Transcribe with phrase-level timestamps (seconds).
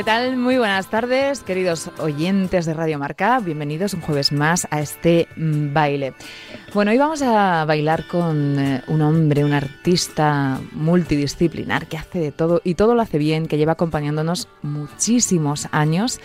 [0.00, 0.38] ¿Qué tal?
[0.38, 3.38] Muy buenas tardes, queridos oyentes de Radio Marca.
[3.38, 6.14] Bienvenidos un jueves más a este mm, baile.
[6.72, 12.32] Bueno, hoy vamos a bailar con eh, un hombre, un artista multidisciplinar que hace de
[12.32, 16.18] todo y todo lo hace bien, que lleva acompañándonos muchísimos años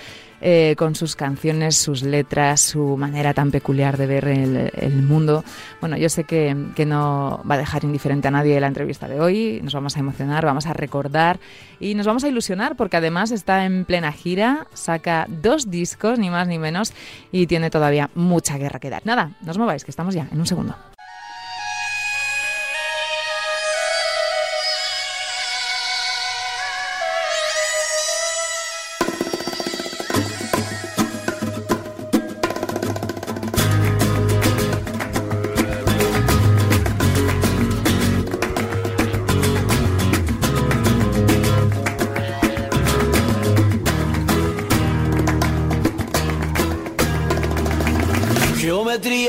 [0.47, 5.43] eh, con sus canciones, sus letras, su manera tan peculiar de ver el, mundo.
[5.81, 9.19] Bueno, yo sé que, que, no va a dejar indiferente a nadie la entrevista de
[9.19, 11.39] hoy, nos vamos a emocionar, vamos a recordar
[11.79, 16.29] y nos vamos a ilusionar porque además está en plena gira, saca dos discos, ni
[16.29, 16.93] más ni menos,
[17.31, 19.01] y tiene todavía mucha guerra que dar.
[19.03, 20.75] Nada, no os mováis, que estamos ya en un segundo.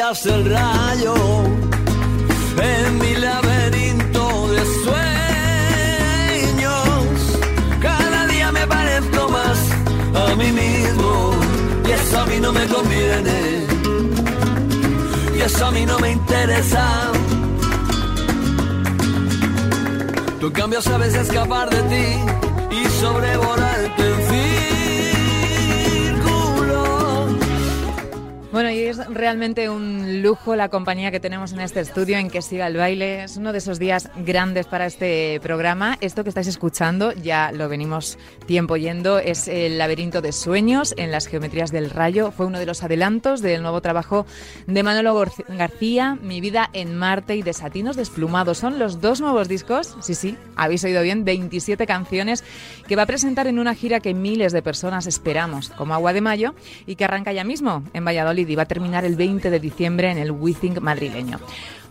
[0.07, 1.15] El rayo
[2.63, 4.65] en mi laberinto de
[6.45, 6.95] sueños.
[7.83, 9.59] Cada día me parezco más
[10.15, 11.33] a mí mismo
[11.89, 13.67] y eso a mí no me conviene
[15.37, 17.11] y eso a mí no me interesa.
[20.39, 22.21] Tú cambio sabes escapar de ti
[22.71, 24.16] y sobrevolarte
[28.57, 32.43] Bueno, y es realmente un lujo la compañía que tenemos en este estudio en que
[32.43, 33.23] siga el baile.
[33.23, 35.99] Es uno de esos días grandes para este programa.
[36.01, 41.13] Esto que estáis escuchando, ya lo venimos tiempo yendo, es el laberinto de sueños en
[41.13, 42.33] las geometrías del rayo.
[42.33, 44.27] Fue uno de los adelantos del nuevo trabajo
[44.67, 45.15] de Manolo
[45.47, 48.59] García, Mi vida en Marte y Desatinos desplumados.
[48.59, 52.43] Son los dos nuevos discos, sí, sí, habéis oído bien, 27 canciones
[52.89, 56.21] que va a presentar en una gira que miles de personas esperamos, como agua de
[56.21, 59.61] mayo, y que arranca ya mismo en Valladolid y va a terminar el 20 de
[59.61, 61.39] diciembre el Withing madrileño.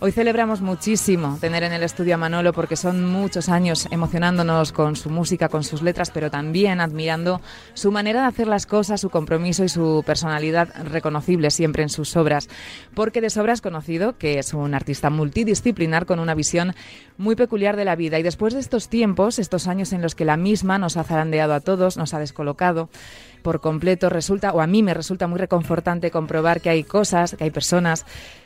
[0.01, 4.97] Hoy celebramos muchísimo tener en el estudio a Manolo porque son muchos años emocionándonos con
[4.97, 7.39] su música, con sus letras, pero también admirando
[7.75, 12.17] su manera de hacer las cosas, su compromiso y su personalidad reconocible siempre en sus
[12.17, 12.49] obras.
[12.93, 16.75] Porque de sobra es conocido que es un artista multidisciplinar con una visión
[17.17, 18.19] muy peculiar de la vida.
[18.19, 21.53] Y después de estos tiempos, estos años en los que la misma nos ha zarandeado
[21.53, 22.89] a todos, nos ha descolocado,
[23.45, 27.43] por completo, resulta, o a mí me resulta muy reconfortante comprobar que hay cosas, que
[27.43, 28.03] hay personas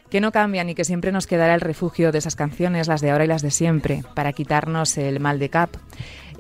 [0.09, 3.11] que no cambian y que siempre nos quedará el refugio de esas canciones, las de
[3.11, 5.69] ahora y las de siempre, para quitarnos el mal de cap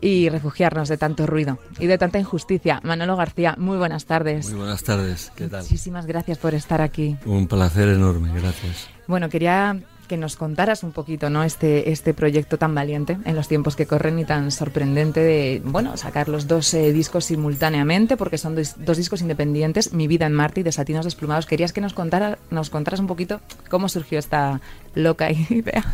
[0.01, 2.79] y refugiarnos de tanto ruido y de tanta injusticia.
[2.83, 4.49] Manolo García, muy buenas tardes.
[4.49, 5.61] Muy buenas tardes, ¿qué tal?
[5.61, 7.17] Muchísimas gracias por estar aquí.
[7.25, 8.89] Un placer enorme, gracias.
[9.07, 9.77] Bueno, quería
[10.09, 11.43] que nos contaras un poquito, ¿no?
[11.43, 15.95] Este, este proyecto tan valiente en los tiempos que corren y tan sorprendente de, bueno,
[15.95, 20.59] sacar los dos eh, discos simultáneamente, porque son dos, discos independientes, Mi vida en Marte
[20.59, 21.45] y Desatinos desplumados.
[21.45, 24.59] Querías que nos, contara, nos contaras un poquito cómo surgió esta
[24.95, 25.85] loca idea.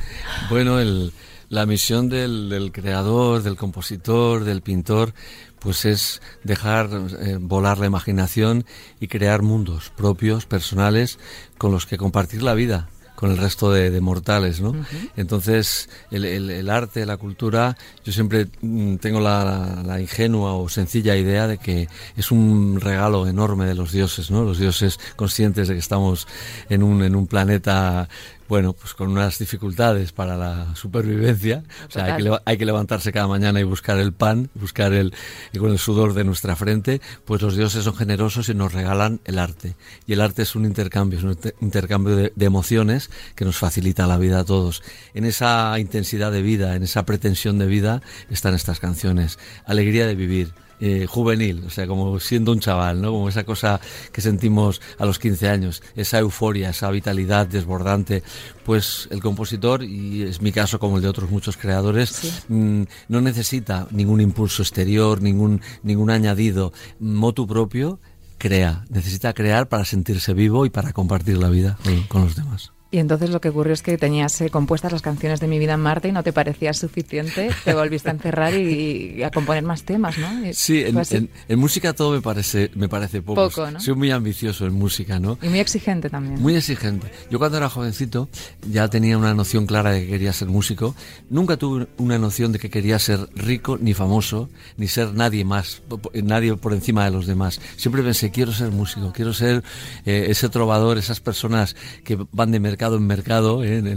[0.50, 1.12] Bueno, el,
[1.50, 5.14] la misión del, del, creador, del compositor, del pintor,
[5.60, 6.90] pues es dejar
[7.20, 8.66] eh, volar la imaginación
[9.02, 11.20] y crear mundos propios, personales,
[11.58, 14.76] con los que compartir la vida con el resto de, mortales, ¿no?
[15.16, 21.48] Entonces, el, arte, la cultura, yo siempre mm, tengo la, la, ingenua o sencilla idea
[21.48, 21.88] de que
[22.18, 24.44] es un regalo enorme de los dioses, ¿no?
[24.44, 26.28] Los dioses conscientes de que estamos
[26.70, 28.10] en un, en un planeta
[28.48, 31.64] bueno, pues con unas dificultades para la supervivencia.
[31.88, 35.14] O sea, hay que, hay que, levantarse cada mañana y buscar el pan, buscar el,
[35.52, 39.20] y con el sudor de nuestra frente, pues los dioses son generosos y nos regalan
[39.26, 39.76] el arte.
[40.06, 44.08] Y el arte es un intercambio, es un intercambio de, de emociones que nos facilita
[44.08, 44.84] la vida a todos.
[45.14, 49.40] En esa intensidad de vida, en esa pretensión de vida, están estas canciones.
[49.66, 53.12] Alegría de vivir eh, juvenil, o sea, como siendo un chaval, ¿no?
[53.12, 53.80] Como esa cosa
[54.12, 58.24] que sentimos a los 15 años, esa euforia, esa vitalidad desbordante.
[58.66, 63.22] Pues el compositor, y es mi caso como el de otros muchos creadores, mm, no
[63.22, 66.74] necesita ningún impulso exterior, ningún, ningún añadido.
[67.00, 68.00] Motu propio,
[68.38, 68.86] crea.
[68.90, 71.78] Necesita crear para sentirse vivo y para compartir la vida
[72.10, 72.75] con los demás.
[72.96, 75.74] Y entonces lo que ocurrió es que tenías eh, compuestas las canciones de Mi vida
[75.74, 79.84] en Marte y no te parecía suficiente, te volviste a encerrar y, a componer más
[79.84, 80.30] temas, ¿no?
[80.54, 83.50] sí, en, música todo me parece, me parece poco.
[83.50, 83.82] poco ¿no?
[83.82, 85.38] Soy muy ambicioso en música, ¿no?
[85.42, 86.42] Y muy exigente también.
[86.42, 87.12] Muy exigente.
[87.30, 88.30] Yo cuando era jovencito
[88.66, 90.96] ya tenía una noción clara de que quería ser músico.
[91.30, 94.48] Nunca tuve una noción de que quería ser rico, ni famoso,
[94.78, 95.82] ni ser nadie más,
[96.14, 97.60] nadie por encima de los demás.
[97.76, 99.66] Siempre pensé, quiero ser músico, quiero ser
[100.06, 101.76] eh, ese trovador, esas personas
[102.06, 103.78] que van de mercado en mercado, ¿eh?
[103.78, 103.88] en,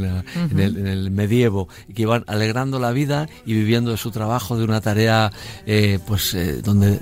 [0.59, 5.33] el, medievo, que iban alegrando la vida y viviendo de su trabajo, de una tarea
[5.67, 7.01] eh, pues eh, donde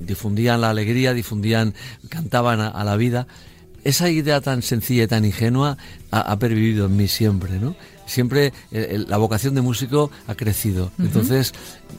[0.00, 1.74] difundían la alegría, difundían,
[2.08, 3.26] cantaban a, la vida.
[3.84, 5.76] Esa idea tan sencilla y tan ingenua
[6.10, 7.76] ha, ha pervivido en mí siempre, ¿no?
[8.06, 10.90] Siempre eh, la vocación de músico ha crecido.
[10.98, 11.52] Entonces,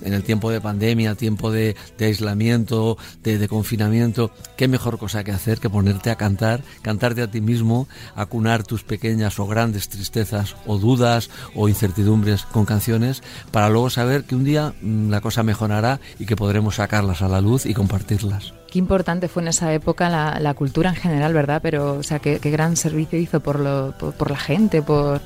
[0.04, 5.60] en el tiempo de pandemia, tiempo de, aislamiento, de, confinamiento, qué mejor cosa que hacer
[5.60, 10.78] que ponerte a cantar, cantarte a ti mismo, acunar tus pequeñas o grandes tristezas o
[10.78, 13.22] dudas o incertidumbres con canciones,
[13.52, 17.28] para luego saber que un día mm, la cosa mejorará y que podremos sacarlas a
[17.28, 18.54] la luz y compartirlas.
[18.72, 21.62] Qué importante fue en esa época la, cultura en general, ¿verdad?
[21.62, 25.22] Pero, o sea, qué, gran servicio hizo por, lo, por la gente, por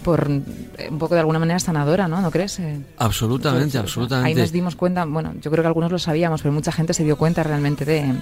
[0.00, 2.20] por eh, un poco de alguna manera sanadora, ¿no?
[2.20, 2.58] ¿No crees?
[2.58, 4.28] Eh, absolutamente, absolutamente.
[4.28, 7.04] Ahí nos dimos cuenta, bueno, yo creo que algunos lo sabíamos, pero mucha gente se
[7.04, 8.14] dio cuenta realmente de,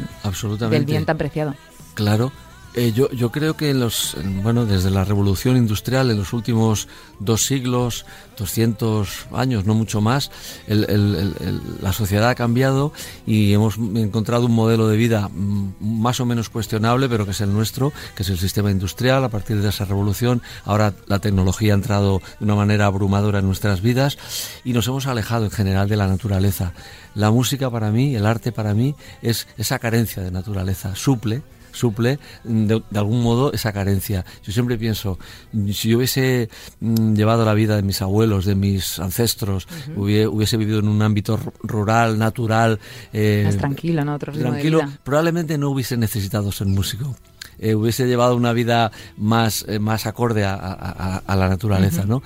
[0.71, 1.55] del bien tan preciado.
[1.95, 2.33] Claro,
[2.79, 6.87] eh, yo, yo creo que los, bueno, desde la revolución industrial, en los últimos
[7.19, 10.31] dos siglos, 200 años, no mucho más,
[10.69, 12.93] la sociedad ha cambiado
[13.27, 17.41] y hemos encontrado un modelo de vida mm, más o menos cuestionable, pero que es
[17.41, 19.25] el nuestro, que es el sistema industrial.
[19.25, 23.47] A partir de esa revolución, ahora la tecnología ha entrado de una manera abrumadora en
[23.47, 24.19] nuestras vidas
[24.65, 26.75] y nos hemos alejado en general de la naturaleza.
[27.17, 31.43] La música para mí, el arte para mí, es esa carencia de naturaleza, suple
[31.79, 34.25] suple de, algún modo esa carencia.
[34.43, 35.19] Yo siempre pienso,
[35.73, 36.49] si yo hubiese
[36.81, 41.39] mm, llevado la vida de mis abuelos, de mis ancestros, hubiese, vivido en un ámbito
[41.63, 42.79] rural, natural,
[43.13, 44.15] eh, más tranquilo, ¿no?
[44.15, 47.17] Otro tranquilo, probablemente no hubiese necesitado ser músico.
[47.61, 52.23] Eh, hubiese llevado una vida más, eh, más acorde a, la naturaleza, ¿no?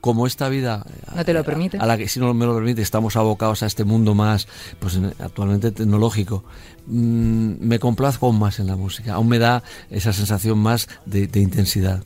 [0.00, 2.82] Como esta vida no te lo permite a la que si no me lo permite
[2.82, 4.48] estamos abocados a este mundo más
[4.78, 6.44] pues actualmente tecnológico
[6.86, 11.28] mm, me complazco aún más en la música aún me da esa sensación más de,
[11.40, 12.02] intensidad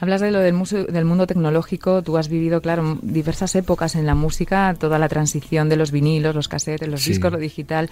[0.00, 0.54] Hablas de lo del,
[0.92, 5.68] del, mundo tecnológico, tú has vivido, claro, diversas épocas en la música, toda la transición
[5.68, 7.90] de los vinilos, los casetes, los discos, lo digital.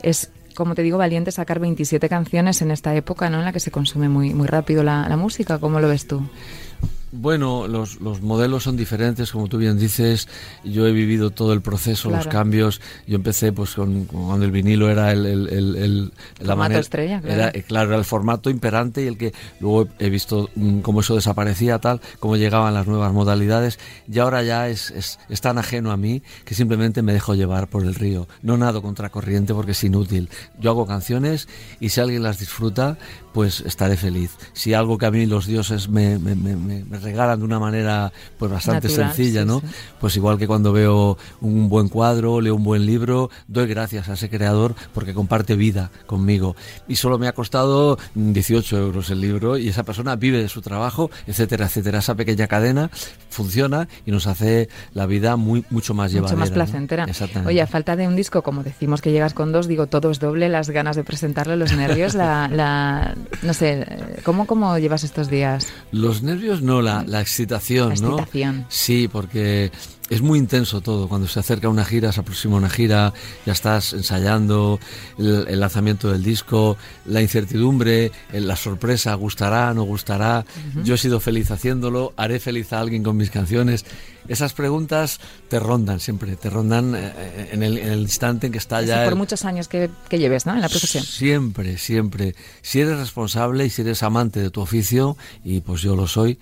[0.00, 3.40] Es, como te digo, valiente sacar 27 canciones en esta época, ¿no?
[3.40, 5.58] En la que se consume muy, muy rápido la, la música.
[5.58, 6.22] ¿Cómo lo ves tú?
[7.12, 10.28] Bueno, los, los, modelos son diferentes, como tú bien dices.
[10.64, 12.80] Yo he vivido todo el proceso, los cambios.
[13.06, 17.34] Yo empecé pues con, cuando el vinilo era el, el, el, la formato estrella, claro.
[17.34, 21.00] Era, eh, claro, era el formato imperante y el que luego he visto mm, cómo
[21.00, 23.80] eso desaparecía, tal, cómo llegaban las nuevas modalidades.
[24.10, 27.68] Y ahora ya es, es, es, tan ajeno a mí que simplemente me dejo llevar
[27.68, 28.28] por el río.
[28.42, 30.28] No nado contra corriente porque es inútil.
[30.60, 31.48] Yo hago canciones
[31.80, 32.98] y si alguien las disfruta,
[33.32, 34.36] pues estaré feliz.
[34.52, 38.50] Si algo que a mí los dioses me, me, me, regalan de una manera pues
[38.50, 39.62] bastante sencilla, ¿no?
[40.00, 44.14] Pues igual que cuando veo un buen cuadro, leo un buen libro, doy gracias a
[44.14, 46.56] ese creador porque comparte vida conmigo.
[46.88, 50.62] Y solo me ha costado 18 euros el libro y esa persona vive de su
[50.62, 51.98] trabajo, etcétera, etcétera.
[51.98, 52.90] Esa pequeña cadena
[53.28, 56.36] funciona y nos hace la vida muy mucho más llevadera.
[56.36, 57.06] Mucho más placentera.
[57.46, 60.18] Oye, a falta de un disco, como decimos que llegas con dos, digo, todo es
[60.18, 63.86] doble, las ganas de presentarlo, los nervios, la, la no sé,
[64.24, 65.68] ¿cómo, ¿cómo llevas estos días?
[65.92, 68.66] Los nervios no, la, la excitación, la excitación.
[68.68, 69.70] Sí, porque
[70.10, 71.08] es muy intenso todo.
[71.08, 73.14] Cuando se acerca una gira, se aproxima una gira,
[73.46, 74.80] ya estás ensayando
[75.16, 80.44] el, lanzamiento del disco, la incertidumbre, la sorpresa, gustará, no gustará.
[80.82, 83.86] Yo he sido feliz haciéndolo, haré feliz a alguien con mis canciones.
[84.28, 88.82] Esas preguntas te rondan siempre, te rondan eh, eh, en el, instante en que está
[88.82, 89.04] ya.
[89.04, 90.54] por muchos años que, que, lleves, ¿no?
[90.54, 91.02] En la profesión.
[91.04, 92.34] Siempre, siempre.
[92.60, 96.38] Si eres responsable y si eres amante de tu oficio, y pues yo lo soy,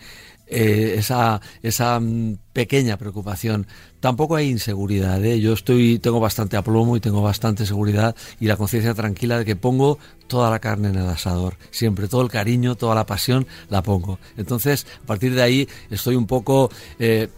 [0.50, 3.67] eh, esa, esa mm, pequeña preocupación.
[4.00, 5.23] Tampoco hay inseguridad.
[5.25, 5.40] ¿eh?
[5.40, 9.57] Yo estoy, tengo bastante aplomo y tengo bastante seguridad y la conciencia tranquila de que
[9.57, 11.57] pongo toda la carne en el asador.
[11.71, 14.19] Siempre, todo el cariño, toda la pasión la pongo.
[14.37, 17.28] Entonces, a partir de ahí estoy un poco, eh,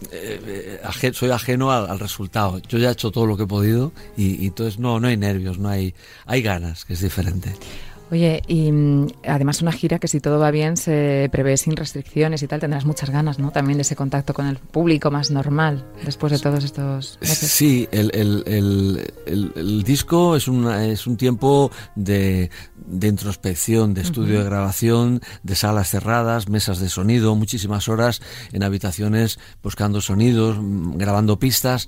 [1.13, 2.59] soy ajeno al, resultado.
[2.67, 5.17] Yo ya he hecho todo lo que he podido y, y entonces no, no hay
[5.17, 5.93] nervios, no hay,
[6.25, 7.53] hay ganas, que es diferente.
[8.11, 12.43] Oye, y mm, además una gira que si todo va bien se prevé sin restricciones
[12.43, 13.51] y tal, tendrás muchas ganas, ¿no?
[13.51, 17.49] También de ese contacto con el público más normal después de todos estos meses.
[17.49, 18.43] Sí, el, el,
[19.25, 22.49] el, el disco es, una, es un tiempo de,
[22.85, 28.63] de introspección, de estudio de grabación, de salas cerradas, mesas de sonido, muchísimas horas en
[28.63, 31.87] habitaciones buscando sonidos, mm, grabando pistas.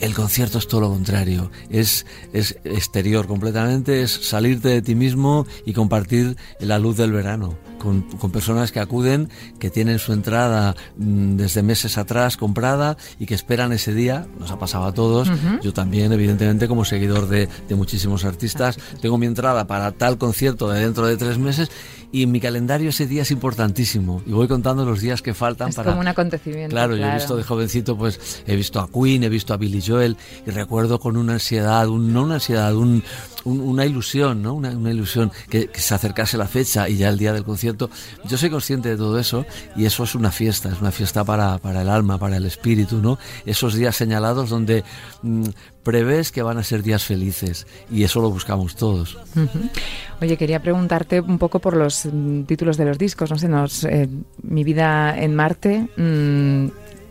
[0.00, 5.46] El concierto es todo lo contrario, es, es exterior completamente, es salirte de ti mismo
[5.64, 10.76] y compartir la luz del verano con, con, personas que acuden, que tienen su entrada
[10.96, 15.28] mmm, desde meses atrás comprada y que esperan ese día, nos ha pasado a todos,
[15.28, 15.60] uh -huh.
[15.62, 20.68] yo también evidentemente como seguidor de, de muchísimos artistas, tengo mi entrada para tal concierto
[20.68, 21.70] de dentro de tres meses
[22.12, 24.22] y en mi calendario ese día es importantísimo.
[24.26, 27.12] Y voy contando los días que faltan es para como un acontecimiento claro, claro, yo
[27.12, 30.50] he visto de jovencito pues he visto a Queen he visto a Billy Joel y
[30.50, 33.02] recuerdo con una ansiedad un, no una ansiedad un,
[33.44, 37.08] un, una ilusión no una, una ilusión que, que, se acercase la fecha y ya
[37.08, 39.46] el día del concierto yo soy consciente de todo eso
[39.76, 42.98] y eso es una fiesta es una fiesta para, para el alma para el espíritu
[42.98, 44.84] no esos días señalados donde
[45.22, 45.48] mmm,
[45.82, 49.18] prevés que van a ser días felices y eso lo buscamos todos.
[50.20, 53.84] Oye, quería preguntarte un poco por los mm, títulos de los discos, no sé, nos,
[53.84, 54.08] eh,
[54.42, 56.66] Mi vida en Marte, mmm,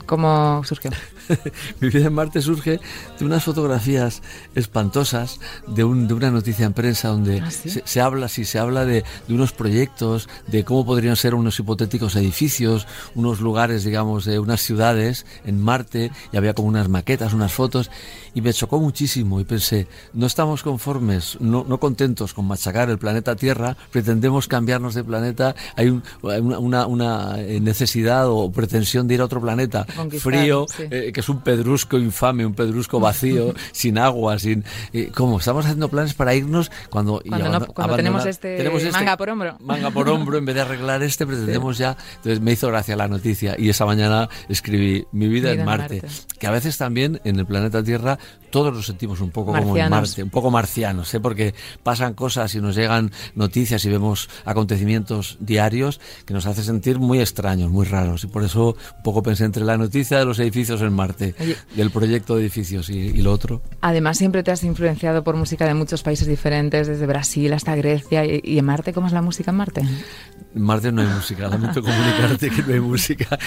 [0.05, 0.91] ¿cómo surgió?
[1.79, 2.79] Mi vida en Marte surge
[3.19, 4.21] de unas fotografías
[4.55, 7.69] espantosas de, un, de una noticia en prensa donde ¿Ah, sí?
[7.69, 11.59] se, se, habla, sí, se habla de, de, unos proyectos, de cómo podrían ser unos
[11.59, 17.33] hipotéticos edificios, unos lugares, digamos, de unas ciudades en Marte, y había como unas maquetas,
[17.33, 17.89] unas fotos,
[18.33, 22.97] y me chocó muchísimo y pensé, no estamos conformes, no, no contentos con machacar el
[22.97, 29.15] planeta Tierra, pretendemos cambiarnos de planeta, hay un, una, una, una, necesidad o pretensión de
[29.15, 29.85] ir a otro planeta
[30.19, 30.83] frío, sí.
[30.89, 34.63] eh, que es un pedrusco infame, un pedrusco vacío, sin agua, sin...
[34.93, 35.39] Eh, ¿Cómo?
[35.39, 37.21] Estamos haciendo planes para irnos cuando...
[37.27, 39.57] Cuando, no, cuando tenemos, este tenemos, este manga por hombro.
[39.59, 41.83] Manga por hombro, en vez de arreglar este, pretendemos sí.
[41.83, 41.97] ya...
[42.15, 46.01] Entonces me hizo gracia la noticia y esa mañana escribí Mi vida, vida en Marte,
[46.01, 48.17] Marte, que a veces también en el planeta Tierra
[48.49, 49.73] todos nos sentimos un poco marcianos.
[49.73, 51.19] como en Marte, un poco marcianos, ¿eh?
[51.19, 56.97] porque pasan cosas y nos llegan noticias y vemos acontecimientos diarios que nos hace sentir
[56.97, 58.23] muy extraños, muy raros.
[58.23, 61.08] Y por eso un poco pensé entre la noticia de los edificios en Marte
[61.39, 61.55] Oye.
[61.75, 63.61] y el proyecto de edificios y, y, lo otro.
[63.81, 68.25] Además, siempre te has influenciado por música de muchos países diferentes, desde Brasil hasta Grecia.
[68.25, 69.81] ¿Y, y en Marte cómo es la música en Marte?
[69.81, 73.37] En Marte no hay música, lamento comunicarte que no hay música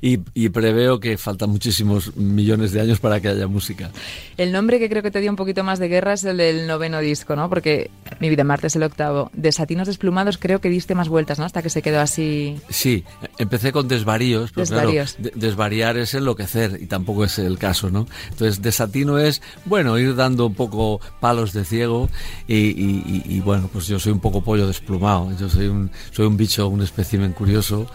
[0.00, 3.90] y, y preveo que faltan muchísimos millones de años para que haya música.
[4.36, 6.66] El nombre que creo que te dio un poquito más de guerra es el del
[6.66, 7.48] noveno disco, ¿no?
[7.48, 7.90] Porque
[8.20, 9.30] Mi vida en Marte es el octavo.
[9.32, 11.44] De Satinos desplumados creo que diste más vueltas, ¿no?
[11.44, 12.56] Hasta que se quedó así.
[12.68, 13.04] Sí,
[13.38, 15.14] empecé con desvaríos, pero desvaríos.
[15.14, 18.06] claro, desvariar es enloquecer y tampoco es el caso, ¿no?
[18.30, 22.08] Entonces, desatino es, bueno, ir dando un poco palos de ciego
[22.46, 25.36] y, bueno, pues yo soy un poco pollo desplumado.
[25.36, 27.86] Yo soy un, soy un bicho, un espécimen curioso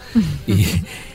[0.46, 0.66] y,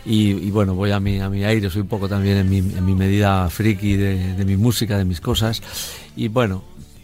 [0.05, 2.83] y, bueno, voy a mi, a mi aire, soy un poco también en mi, en
[2.83, 5.61] mi medida friki de, de mi música, de mis cosas
[6.15, 6.63] y bueno,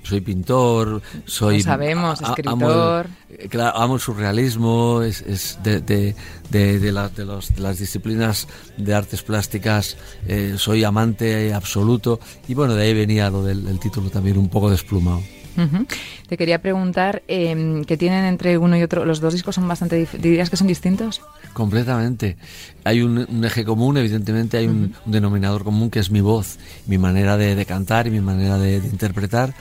[0.09, 1.57] soy pintor, soy...
[1.57, 3.05] Lo sabemos, escritor...
[3.05, 6.15] Amo claro, amo el surrealismo, es, es de, de,
[6.49, 8.47] de, de, la, los, de, las disciplinas
[8.77, 9.97] de artes plásticas,
[10.27, 14.69] eh, soy amante absoluto y bueno, de ahí venía lo del título también un poco
[14.69, 15.21] desplumado.
[15.57, 15.85] Uh -huh.
[16.27, 19.03] Te quería preguntar eh, qué tienen entre uno y otro.
[19.03, 20.07] ¿Los dos discos son bastante.
[20.17, 21.21] ¿Dirías que son distintos?
[21.53, 22.37] Completamente.
[22.83, 24.73] Hay un, un eje común, evidentemente, hay uh -huh.
[24.73, 28.21] un, un, denominador común que es mi voz, mi manera de, de cantar y mi
[28.21, 29.53] manera de, de, interpretar.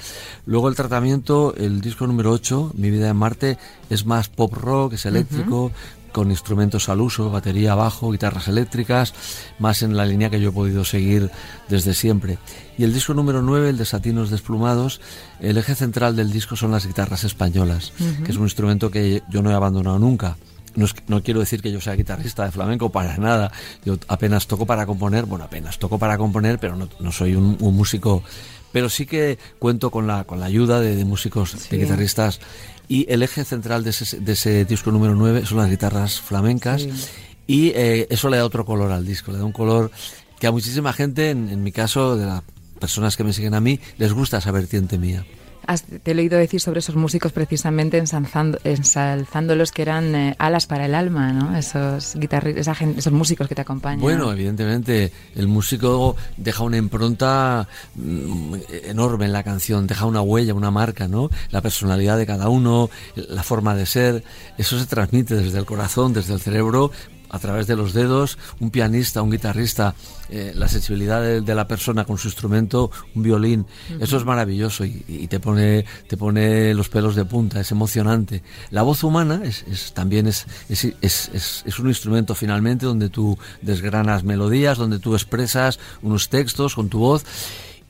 [0.46, 3.58] Luego el tratamiento, el disco número 8, Mi vida en Marte,
[3.90, 8.48] es más pop rock, es eléctrico, uh -huh con instrumentos al uso, batería, bajo, guitarras
[8.48, 9.14] eléctricas,
[9.58, 11.30] más en la línea que yo he podido seguir
[11.68, 12.38] desde siempre.
[12.76, 15.00] Y el disco número 9, el de Satinos Desplumados,
[15.40, 18.22] el eje central del disco son las guitarras españolas, uh -huh.
[18.24, 20.36] que es un instrumento que yo no he abandonado nunca.
[20.76, 23.52] No, es, no, quiero decir que yo sea guitarrista de flamenco, para nada.
[23.84, 27.56] Yo apenas toco para componer, bueno, apenas toco para componer, pero no, no soy un,
[27.60, 28.22] un, músico.
[28.72, 31.68] Pero sí que cuento con la, con la ayuda de, de músicos, sí.
[31.70, 32.40] de guitarristas
[32.88, 36.82] y el eje central de ese, de ese disco número 9 son las guitarras flamencas
[36.82, 36.90] sí.
[37.46, 39.90] y eh, eso le da otro color al disco, le da un color
[40.38, 42.42] que a muchísima gente, en, en mi caso, de las
[42.78, 45.26] personas que me siguen a mí, les gusta esa vertiente mía.
[45.68, 50.66] Has, te he oído decir sobre esos músicos precisamente ensalzando, ensalzándolos que eran eh, alas
[50.66, 51.58] para el alma, ¿no?
[51.58, 54.00] Esos guitarristas, esos músicos que te acompañan.
[54.00, 60.54] Bueno, evidentemente, el músico deja una impronta mm, enorme en la canción, deja una huella,
[60.54, 61.28] una marca, ¿no?
[61.50, 64.24] La personalidad de cada uno, la forma de ser,
[64.56, 66.92] eso se transmite desde el corazón, desde el cerebro,
[67.30, 69.94] a través de los dedos, un pianista, un guitarrista,
[70.30, 73.66] eh, la sensibilidad de, la persona con su instrumento, un violín,
[74.00, 78.42] eso es maravilloso y, te pone te pone los pelos de punta, es emocionante.
[78.70, 84.98] La voz humana es, también es, es, un instrumento finalmente donde tú desgranas melodías, donde
[84.98, 87.24] tú expresas unos textos con tu voz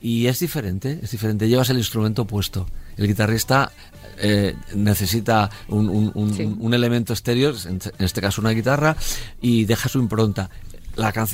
[0.01, 2.67] y es diferente, es diferente, llevas el instrumento puesto.
[2.95, 3.71] El guitarrista
[4.21, 8.95] eh, necesita un, elemento exterior, en, este caso una guitarra,
[9.41, 10.49] y deja su impronta.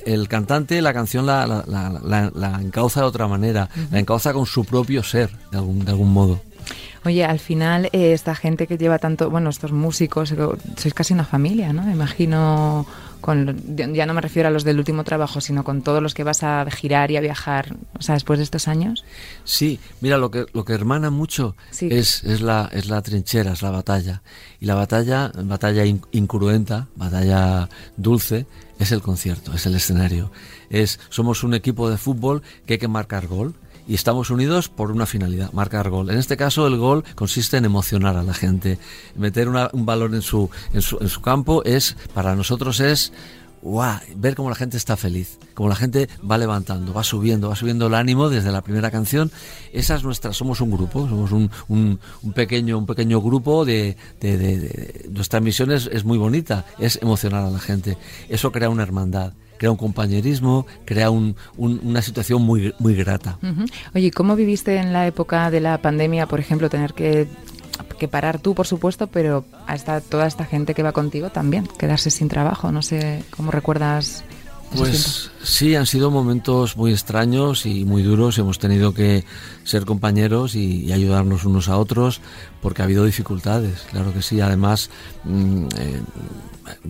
[0.05, 5.03] el cantante la canción la, la, encauza de otra manera, la encauza con su propio
[5.03, 6.41] ser, de algún, de algún modo.
[7.05, 10.37] Oye, al final, eh, esta gente que lleva tanto, bueno, estos músicos, eh,
[10.75, 11.83] sois casi una familia, ¿no?
[11.83, 12.87] Me imagino,
[13.25, 16.23] con, ya no me refiero a los del último trabajo, sino con todos los que
[16.23, 19.03] vas a girar y a viajar, o sea, después de estos años.
[19.45, 23.63] Sí, mira, lo que, lo que hermana mucho es, es, la, es la trinchera, es
[23.63, 24.21] la batalla.
[24.59, 27.67] Y la batalla, batalla incruenta, batalla
[27.97, 28.45] dulce,
[28.77, 30.29] es el concierto, es el escenario.
[30.69, 33.55] Es, somos un equipo de fútbol que hay que marcar gol
[33.87, 36.09] y estamos unidos por una finalidad, marcar gol.
[36.09, 38.79] En este caso el gol consiste en emocionar a la gente,
[39.15, 43.11] meter un valor en su, en su, en su campo es, para nosotros es
[43.65, 47.55] wow, ver cómo la gente está feliz, cómo la gente va levantando, va subiendo, va
[47.55, 49.31] subiendo el ánimo desde la primera canción.
[49.73, 51.99] Esa es nuestra, somos un grupo, somos un, un,
[52.33, 57.49] pequeño, un pequeño grupo de, de, nuestra misión es, es, muy bonita, es emocionar a
[57.49, 57.97] la gente.
[58.29, 63.37] Eso crea una hermandad crea un compañerismo, crea un, una situación muy, muy grata.
[63.93, 67.27] Oye, ¿cómo viviste en la época de la pandemia, por ejemplo, tener que,
[67.99, 71.67] que parar tú, por supuesto, pero a esta, toda esta gente que va contigo también,
[71.77, 72.71] quedarse sin trabajo?
[72.71, 74.23] No sé cómo recuerdas.
[74.75, 78.37] Pues sí, han sido momentos muy extraños y muy duros.
[78.37, 79.23] Hemos tenido que
[79.63, 82.21] ser compañeros y, ayudarnos unos a otros
[82.65, 84.41] porque ha habido dificultades, claro que sí.
[84.41, 84.89] Además,
[85.23, 86.01] mm, eh,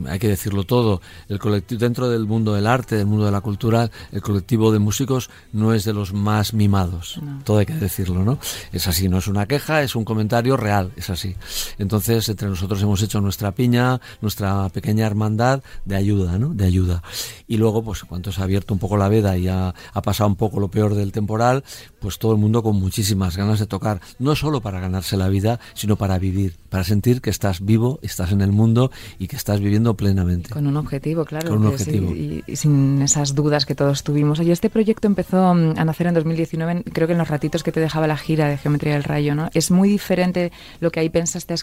[0.07, 3.41] hay que decirlo todo, el colectivo dentro del mundo del arte, del mundo de la
[3.41, 7.19] cultura, el colectivo de músicos no es de los más mimados.
[7.43, 8.39] Todo hay que decirlo, ¿no?
[8.71, 11.35] Es así, no es una queja, es un comentario real, es así.
[11.77, 16.53] Entonces, entre nosotros hemos hecho nuestra piña, nuestra pequeña hermandad de ayuda, ¿no?
[16.53, 17.03] De ayuda.
[17.47, 20.29] Y luego, pues, cuando se ha abierto un poco la veda y ha, ha pasado
[20.29, 21.65] un poco lo peor del temporal,
[21.99, 25.59] pues todo el mundo con muchísimas ganas de tocar, no solo para ganarse la vida,
[25.73, 29.59] sino para vivir, para sentir que estás vivo, estás en el mundo y que estás
[29.59, 30.49] viviendo plenamente.
[30.49, 31.49] Con un objetivo, claro.
[31.49, 32.11] Con un objetivo.
[32.11, 34.39] y, sin esas dudas que todos tuvimos.
[34.39, 37.71] Oye, este proyecto empezó mm, a nacer en 2019, creo que en los ratitos que
[37.71, 39.49] te dejaba la gira de Geometría del Rayo, ¿no?
[39.53, 41.55] ¿Es muy diferente lo que ahí pensaste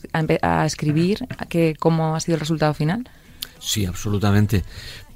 [0.42, 3.08] a, escribir que cómo ha sido el resultado final?
[3.58, 4.64] Sí, absolutamente.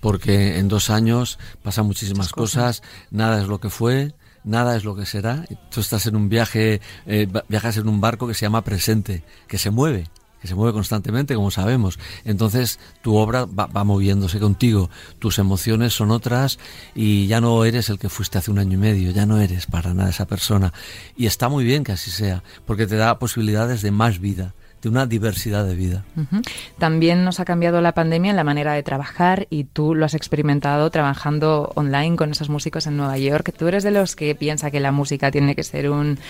[0.01, 4.15] Porque en dos años pasan muchísimas cosas, nada es lo que fue,
[4.47, 5.45] nada es lo que será.
[5.71, 9.59] Tú estás en un viaje, eh, viajas en un barco que se llama presente, que
[9.59, 10.09] se mueve
[10.41, 11.99] que se mueve constantemente, como sabemos.
[12.25, 16.59] Entonces tu obra va, moviéndose contigo, tus emociones son otras
[16.95, 19.67] y ya no eres el que fuiste hace un año y medio, ya no eres
[19.67, 20.73] para nada esa persona.
[21.17, 24.55] Y está muy bien que así sea, porque te da posibilidades de más vida
[24.87, 26.05] de una diversidad de vida.
[26.79, 30.15] También nos ha cambiado la pandemia en la manera de trabajar y tú lo has
[30.15, 33.53] experimentado trabajando online con esos músicos en Nueva York.
[33.59, 36.21] ¿Tú eres de los que piensa que la música tiene que ser un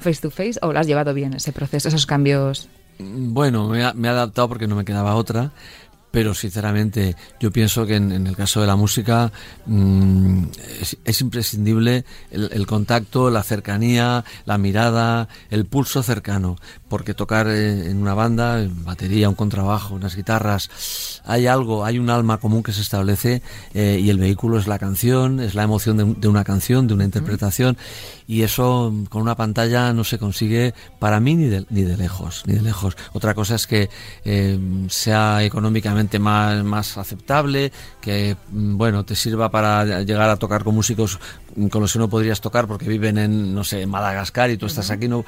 [0.00, 2.68] face to face o lo has llevado bien ese proceso, esos cambios?
[2.98, 5.52] Bueno, me, he adaptado porque no me quedaba otra,
[6.14, 9.32] pero sinceramente yo pienso que en, el caso de la música
[9.66, 10.44] mm,
[11.04, 16.56] es, imprescindible el, contacto, la cercanía, la mirada, el pulso cercano,
[16.94, 21.98] porque tocar eh, en una banda, en batería, un contrabajo, unas guitarras, hay algo, hay
[21.98, 23.42] un alma común que se establece
[23.74, 27.02] eh, y el vehículo es la canción, es la emoción de, una canción, de una
[27.02, 27.76] interpretación
[28.28, 32.44] y eso con una pantalla no se consigue para mí ni de, ni de lejos,
[32.46, 32.96] ni de lejos.
[33.12, 33.90] Otra cosa es que
[34.24, 34.56] eh,
[34.88, 40.76] sea económicamente más, más aceptable, que mm, bueno, te sirva para llegar a tocar con
[40.76, 41.18] músicos
[41.70, 44.90] con los que no podrías tocar porque viven en, no sé, Madagascar y tú estás
[44.90, 45.24] aquí, no,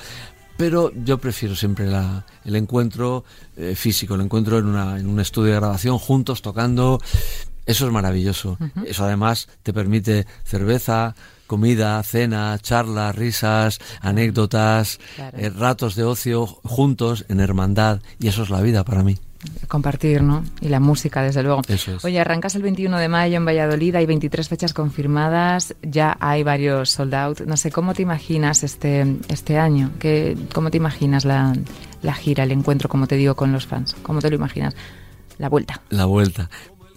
[0.56, 3.24] pero yo prefiero siempre la, el encuentro
[3.56, 7.00] eh, físico, el encuentro en, una, en un estudio de grabación, juntos tocando.
[7.66, 8.58] Eso es maravilloso.
[8.84, 11.16] Eso además te permite cerveza,
[11.48, 18.00] comida, cena, charlas, risas, anécdotas, eh, ratos de ocio juntos en hermandad.
[18.20, 19.18] Y eso es la vida para mí
[19.68, 20.44] compartir, ¿no?
[20.60, 21.62] Y la música, desde luego.
[21.68, 26.42] Eso Oye, arrancas el 21 de mayo en Valladolid, hay 23 fechas confirmadas, ya hay
[26.42, 27.40] varios sold out.
[27.42, 29.90] No sé, ¿cómo te imaginas este, este año?
[29.98, 31.54] ¿Qué, ¿Cómo te imaginas la,
[32.02, 33.96] la gira, el encuentro, como te digo, con los fans?
[34.02, 34.74] ¿Cómo te lo imaginas?
[35.38, 35.82] La vuelta.
[35.90, 36.48] La vuelta.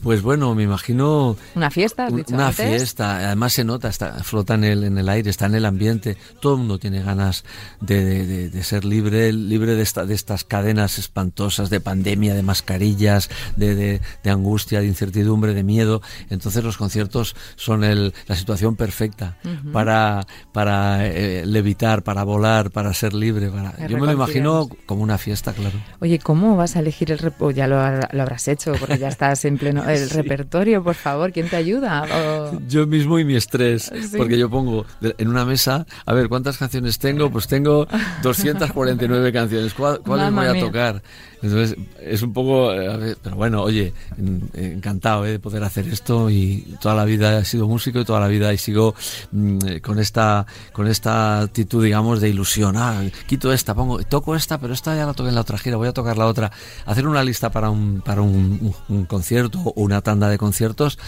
[0.02, 1.36] Pues bueno, me imagino...
[1.56, 2.66] Una fiesta, has dicho Una antes?
[2.66, 6.16] fiesta, además se nota, está, flota en el, en el aire, está en el ambiente,
[6.42, 7.44] todo el mundo tiene ganas
[7.82, 12.34] de, de- de- de ser libre, libre de, esta, de estas cadenas espantosas de pandemia,
[12.34, 16.02] de mascarillas, de, de- de angustia, de incertidumbre, de miedo.
[16.30, 19.38] Entonces los conciertos son el- la situación perfecta
[19.74, 23.50] para, para eh, levitar, para volar, para ser libre.
[23.50, 23.76] Para...
[23.88, 25.78] Yo me lo imagino como una fiesta, claro.
[26.00, 27.78] Oye, ¿cómo vas a elegir el rep- ya lo,
[28.12, 32.04] lo habrás hecho, porque ya estás en pleno el repertorio, por favor, ¿quién te ayuda?
[32.14, 34.18] O- Yo mismo y mi estrés, Sí.
[34.18, 37.30] porque yo pongo en una mesa, a ver, ¿cuántas canciones tengo?
[37.32, 37.88] Pues tengo
[38.24, 40.66] 249 canciones, ¿cuál- ¿cuáles voy a mía.
[40.66, 41.02] tocar?
[41.42, 46.30] Entonces, es un poco, eh, pero bueno, oye, en- encantado eh, de poder hacer esto
[46.30, 48.94] y toda la vida he sido músico y toda la vida y sigo
[49.32, 52.76] mm, eh, con esta con esta actitud, digamos, de ilusión.
[52.78, 55.78] Ah, quito esta, pongo, toco esta, pero esta ya la toqué en la otra gira,
[55.78, 56.52] voy a tocar la otra.
[56.86, 61.00] Hacer una lista para un, para un- un concierto o una tanda de conciertos,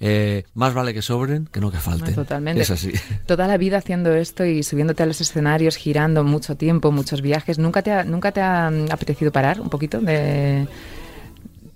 [0.00, 2.14] eh, más vale que sobren que no que falten.
[2.14, 2.62] Totalmente.
[2.62, 2.92] Es así.
[3.26, 7.58] Toda la vida haciendo esto y subiéndote a los escenarios, girando mucho tiempo, muchos viajes,
[7.58, 10.66] ¿nunca te ha, nunca te ha mm, apetecido parar un poquito de...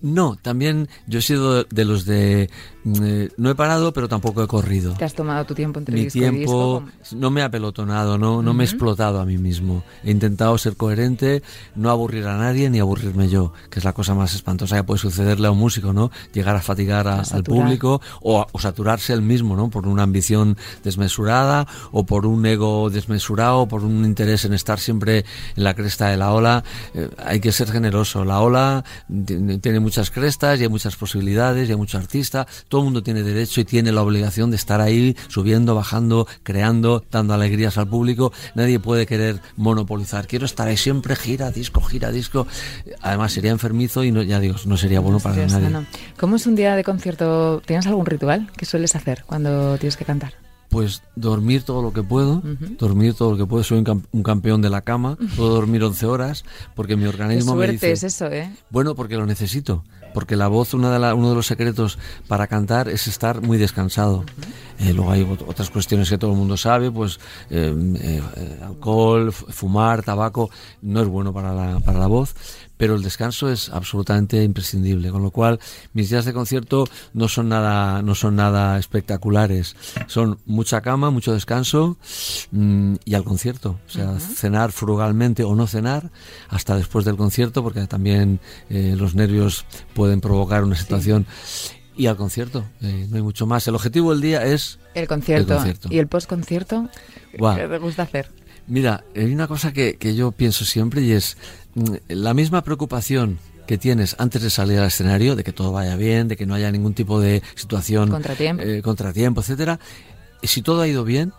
[0.03, 2.51] No, también yo he sido de los de...
[2.85, 4.95] mm, eh, no he parado, pero tampoco he corrido.
[4.95, 6.83] Te has tomado tu tiempo entre Mi disco y disco?
[6.83, 9.85] tiempo no me ha pelotonado, no, no me he explotado a mí mismo.
[10.05, 11.43] He intentado ser coherente,
[11.77, 14.99] no aburrir a nadie ni aburrirme yo, que es la cosa más espantosa que puede
[14.99, 16.11] sucederle a un músico, ¿no?
[16.33, 19.71] Llegar a fatigar a- A al público o, o saturarse él mismo, ¿no?
[19.71, 25.25] Por una ambición desmesurada o por un ego desmesurado, por un interés en estar siempre
[25.57, 26.65] en la cresta de la ola.
[26.95, 28.25] Eh, hay que ser generoso.
[28.25, 28.85] La ola
[29.27, 32.47] tiene tiene muchas crestas y hay muchas posibilidades y hay mucho artista.
[32.69, 37.05] Todo el mundo tiene derecho y tiene la obligación de estar ahí subiendo, bajando, creando,
[37.11, 38.33] dando alegrías al público.
[38.55, 40.27] Nadie puede querer monopolizar.
[40.27, 42.47] Quiero estar ahí siempre, gira, disco, gira, disco.
[43.03, 45.87] Además sería enfermizo y no, ya digo, no sería bueno para nadie.
[46.19, 47.61] ¿Cómo es un día de concierto?
[47.67, 50.42] ¿Tienes algún ritual que sueles hacer cuando tienes que cantar?
[50.73, 52.43] Pues dormir todo lo que puedo,
[52.79, 53.63] dormir todo lo que puedo.
[53.63, 57.09] Soy un, cam- un campeón de la cama, puedo dormir 11 horas porque mi Qué
[57.11, 57.93] organismo me suerte dice...
[57.93, 58.51] es eso, ¿eh?
[58.71, 59.85] Bueno, porque lo necesito.
[60.15, 63.57] Porque la voz, una de la- uno de los secretos para cantar es estar muy
[63.59, 64.25] descansado.
[64.79, 69.33] Eh, luego hay ot- otras cuestiones que todo el mundo sabe, pues eh, eh, alcohol,
[69.33, 70.51] fumar, tabaco,
[70.83, 72.35] no es bueno para la, para la voz,
[72.83, 75.13] pero el descanso es absolutamente imprescindible.
[75.13, 75.61] Con lo cual,
[75.93, 79.77] mis días de concierto no son nada, no son nada espectaculares.
[80.09, 81.97] Son mucha cama, mucho descanso
[82.51, 83.79] mm, y al concierto.
[83.87, 86.11] O sea, cenar frugalmente o no cenar
[86.49, 89.65] hasta después del concierto, porque también eh, los nervios
[89.95, 91.25] pueden provocar una situación.
[91.97, 93.69] Y al concierto, eh, no hay mucho más.
[93.69, 95.53] El objetivo del día es El concierto.
[95.53, 95.89] El concierto.
[95.89, 96.89] ¿Y el post-concierto?
[97.39, 97.57] Guau.
[97.59, 98.29] ¿Qué te gusta hacer?
[98.67, 101.37] Mira, hay una cosa que, que yo pienso siempre y es
[102.09, 106.29] la misma preocupación que tienes antes de salir al escenario, de que todo vaya bien,
[106.29, 108.63] de que no haya ningún tipo de situación, Contratiempo.
[108.63, 109.79] eh, contratiempo, etcétera.
[110.43, 111.33] Si todo ha ido bien,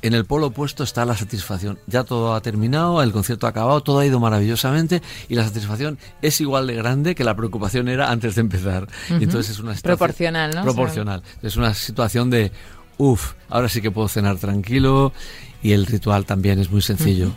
[0.00, 1.78] en el polo opuesto está la satisfacción.
[1.86, 5.98] Ya todo ha terminado, el concierto ha acabado, todo ha ido maravillosamente y la satisfacción
[6.22, 8.86] es igual de grande que la preocupación era antes de empezar.
[9.10, 10.62] Y entonces es una situación- Proporcional, ¿no?
[10.62, 11.22] Proporcional.
[11.42, 12.52] Es una situación de,
[12.98, 15.12] uff, ahora sí que puedo cenar tranquilo
[15.62, 17.32] y el ritual también es muy sencillo.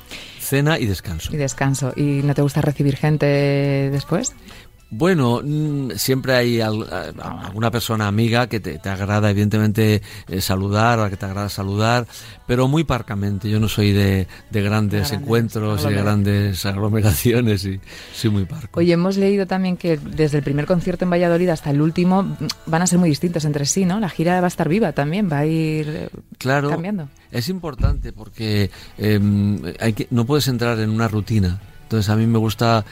[0.47, 1.33] Cena y descanso.
[1.33, 1.91] Y descanso.
[1.93, 3.25] ¿Y no te gusta recibir gente
[3.91, 4.33] después?
[4.89, 11.03] Bueno, mm, siempre hay alguna persona amiga que te, te agrada evidentemente eh, saludar, a
[11.03, 12.07] la que te agrada saludar,
[12.45, 13.49] pero muy parcamente.
[13.49, 17.79] Yo no soy de, de grandes Grandes encuentros y de grandes aglomeraciones y
[18.13, 18.79] soy muy parco.
[18.79, 22.35] Oye, hemos leído también que desde el primer concierto en Valladolid hasta el último mm,
[22.67, 23.99] van a ser muy distintos entre sí, ¿no?
[23.99, 27.09] La gira va a estar viva también, va a ir eh, claro, cambiando.
[27.31, 29.19] Es importante porque eh,
[29.79, 31.59] hay que, no puedes entrar en una rutina.
[31.87, 32.83] Entonces a mí me gusta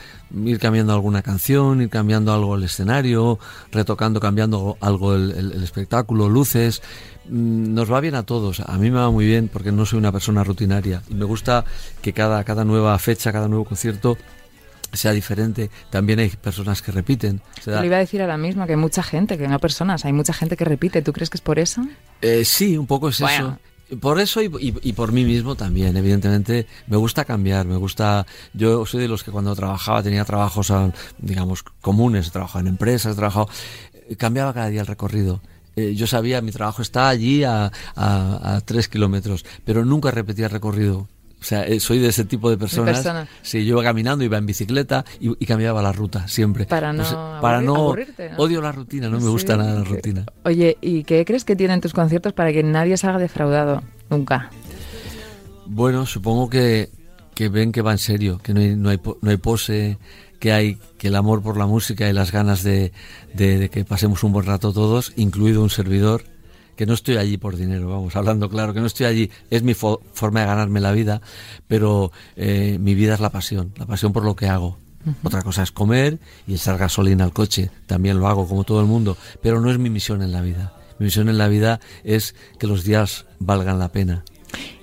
[0.45, 3.37] ir cambiando alguna canción, ir cambiando algo el escenario,
[3.73, 6.81] retocando, cambiando algo el, el- el espectáculo, luces.
[7.27, 8.61] Mm, Nos va bien a todos.
[8.61, 11.65] A mí me va muy bien porque no soy una persona rutinaria y me gusta
[12.01, 14.17] que cada, cada nueva fecha, cada nuevo concierto
[14.93, 15.69] sea diferente.
[15.89, 17.41] También hay personas que repiten.
[17.65, 20.31] Lo iba a decir ahora mismo que hay mucha gente, que no personas, hay mucha
[20.31, 21.01] gente que repite.
[21.01, 21.81] ¿Tú crees que es por eso?
[22.21, 23.47] Eh, sí, un poco es Bueno.
[23.49, 23.59] eso.
[24.01, 24.49] Por eso y,
[24.81, 29.23] y- por mí mismo también, evidentemente, me gusta cambiar, me gusta, yo soy de los
[29.23, 33.47] que cuando trabajaba tenía trabajos, ah, digamos, comunes, he trabajado en empresas, he trabajado,
[34.09, 35.39] eh, cambiaba cada día el recorrido.
[35.75, 40.45] Eh, yo sabía, mi trabajo está allí a, a, a tres kilómetros, pero nunca repetía
[40.45, 41.07] el recorrido.
[41.45, 42.95] O sea, eh, soy de ese tipo de personas.
[42.95, 43.27] persona.
[43.43, 46.65] Sí, yo iba caminando, iba en bicicleta y, y cambiaba la ruta siempre.
[46.65, 48.37] Para no Pues, para aburrir- no aburrirte, ¿no?
[48.37, 50.25] odio la rutina, no me gusta nada la rutina.
[50.43, 53.83] Oye, ¿y qué crees que tienen tus conciertos para que nadie salga defraudado?
[54.09, 54.49] Nunca.
[55.67, 56.89] Bueno, supongo que
[57.35, 59.97] que ven que va en serio, que no hay, no hay, no hay pose,
[60.39, 62.93] que hay que el amor por la música y las ganas de,
[63.33, 66.23] de, que pasemos un buen rato todos, incluido un servidor,
[66.75, 69.73] que no estoy allí por dinero, vamos, hablando claro, que no estoy allí, es mi
[69.73, 71.21] forma de ganarme la vida,
[71.67, 74.77] pero eh, mi vida es la pasión, la pasión por lo que hago.
[75.23, 78.87] Otra cosa es comer y echar gasolina al coche, también lo hago como todo el
[78.87, 80.73] mundo, pero no es mi misión en la vida.
[80.97, 84.23] Mi misión en la vida es que los días valgan la pena.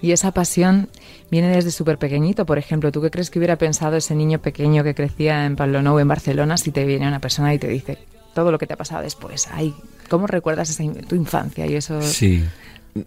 [0.00, 0.90] Y esa pasión
[1.30, 2.46] viene desde súper pequeñito.
[2.46, 5.82] Por ejemplo, ¿tú qué crees que hubiera pensado ese niño pequeño que crecía en Pablo
[5.82, 7.98] Nou, en Barcelona, si te viene una persona y te dice
[8.34, 9.48] todo lo que te ha pasado después?
[9.50, 9.74] Ay,
[10.12, 10.76] ¿Cómo recuerdas
[11.08, 12.02] tu infancia y eso?
[12.02, 12.44] Sí,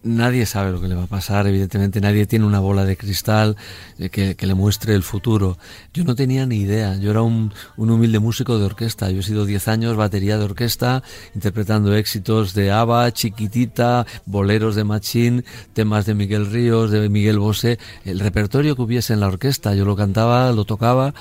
[0.01, 3.55] Nadie sabe lo que le va a pasar, evidentemente nadie tiene una bola de cristal
[3.99, 5.59] eh, que, le muestre el futuro.
[5.93, 9.45] Yo no tenía ni idea, yo era un, humilde músico de orquesta, yo he sido
[9.45, 11.03] 10 años batería de orquesta,
[11.35, 17.77] interpretando éxitos de ABBA, Chiquitita, boleros de Machín, temas de Miguel Ríos, de Miguel Bosé,
[18.05, 21.13] el repertorio que hubiese en la orquesta, yo lo cantaba, lo tocaba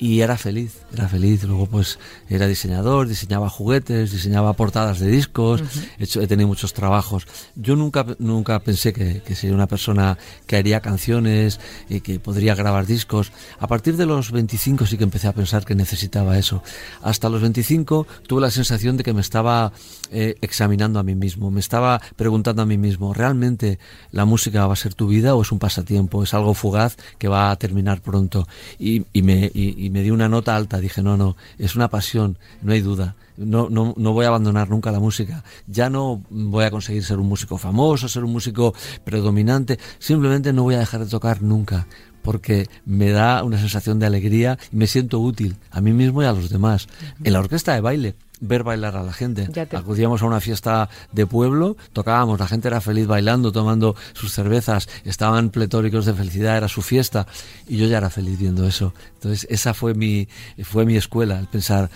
[0.00, 1.44] y era feliz, era feliz.
[1.44, 1.98] Luego pues
[2.30, 5.62] era diseñador, diseñaba juguetes, diseñaba portadas de discos,
[5.98, 7.26] he, hecho, he tenido muchos trabajos.
[7.54, 11.60] Yo nunca, nunca pensé que, que, sería una persona que haría canciones
[11.90, 13.30] y que podría grabar discos.
[13.58, 16.62] A partir de los 25 sí que empecé a pensar que necesitaba eso.
[17.02, 19.72] Hasta los 25 tuve la sensación de que me estaba
[20.10, 23.78] eh, examinando a mí mismo, me estaba preguntando a mí mismo, ¿realmente
[24.12, 26.22] la música va a ser tu vida o es un pasatiempo?
[26.22, 28.48] ¿Es algo fugaz que va a terminar pronto?
[28.78, 29.50] Y, y me...
[29.52, 30.78] Y, me di una nota alta.
[30.78, 33.16] Dije, no, no, es una pasión, no hay duda.
[33.36, 35.44] No, no, no voy a abandonar nunca la música.
[35.66, 38.74] Ya no voy a conseguir ser un músico famoso, ser un músico
[39.04, 39.78] predominante.
[39.98, 41.86] Simplemente no voy a dejar de tocar nunca
[42.22, 46.26] porque me da una sensación de alegría y me siento útil a mí mismo y
[46.26, 46.86] a los demás.
[47.24, 49.48] En la orquesta de baile ver bailar a la gente.
[49.72, 54.88] Acudíamos a una fiesta de pueblo, tocábamos, la gente era feliz bailando, tomando sus cervezas,
[55.04, 57.26] estaban pletóricos de felicidad, era su fiesta
[57.68, 58.94] y yo ya era feliz viendo eso.
[59.14, 60.28] Entonces esa fue mi,
[60.62, 61.90] fue mi escuela, el pensar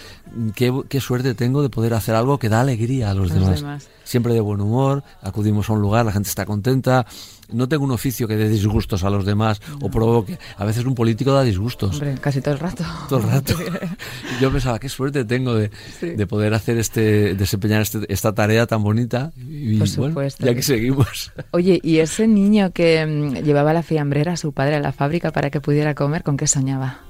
[0.54, 3.88] qué, qué suerte tengo de poder hacer algo que da alegría a los, demás.
[4.04, 7.06] Siempre de buen humor, acudimos a un lugar, la gente está contenta,
[7.52, 10.38] no tengo un oficio que dé disgustos a los demás o provoque.
[10.56, 11.92] A veces un político da disgustos.
[11.94, 12.84] Hombre, casi todo el rato.
[13.08, 13.54] Todo el rato.
[14.40, 18.82] Yo pensaba, qué suerte tengo de, de poder hacer este, desempeñar este, esta tarea tan
[18.82, 19.32] bonita.
[19.36, 20.44] Y Por supuesto.
[20.44, 21.32] ya que seguimos.
[21.52, 25.32] Oye, ¿y ese niño que mm, llevaba la fiambrera a su padre a la fábrica
[25.32, 27.00] para que pudiera comer, con qué soñaba?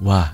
[0.00, 0.26] Guau,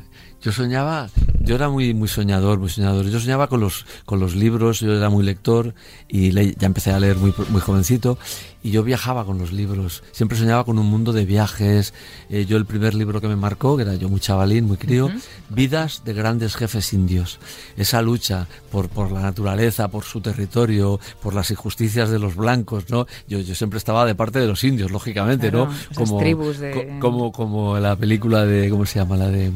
[0.43, 1.09] yo soñaba,
[1.41, 3.07] yo era muy muy soñador, muy soñador.
[3.07, 5.75] Yo soñaba con los con los libros, yo era muy lector
[6.09, 8.19] y ya empecé a leer muy muy jovencito
[8.61, 10.03] y yo viajaba con los libros.
[10.11, 11.95] Siempre soñaba con un mundo de viajes.
[12.29, 15.11] Eh, yo el primer libro que me marcó, que era yo muy chavalín, muy crío,
[15.49, 17.39] Vidas de grandes jefes indios.
[17.77, 22.91] Esa lucha por por la naturaleza, por su territorio, por las injusticias de los blancos,
[22.91, 23.07] ¿no?
[23.29, 25.69] Yo, yo siempre estaba de parte de los indios, lógicamente, ¿no?
[25.95, 26.99] Como, tribus de...
[27.01, 29.17] como como la película de ¿cómo se llama?
[29.17, 29.53] La de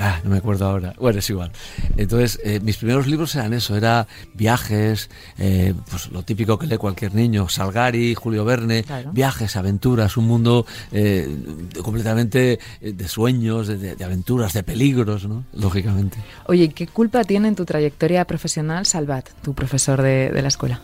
[0.00, 0.94] Ah, no me acuerdo ahora.
[0.96, 1.50] Bueno, es igual.
[1.96, 6.76] Entonces, eh, mis primeros libros eran eso, era viajes, eh, pues lo típico que lee
[6.76, 11.36] cualquier niño, Salgari, Julio Verne, viajes, aventuras, un mundo eh,
[11.82, 15.44] completamente de sueños, de, aventuras, de peligros, ¿no?
[15.52, 16.18] Lógicamente.
[16.46, 20.80] Oye, ¿qué culpa tiene en tu trayectoria profesional Salvat, tu profesor de, de la escuela?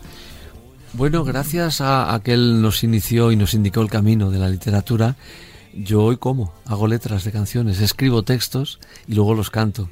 [0.91, 4.49] Bueno, gracias a, a que él nos inició y nos indicó el camino de la
[4.49, 5.15] literatura,
[5.75, 9.89] yo hoy como, hago letras de canciones, escribo textos y luego los canto.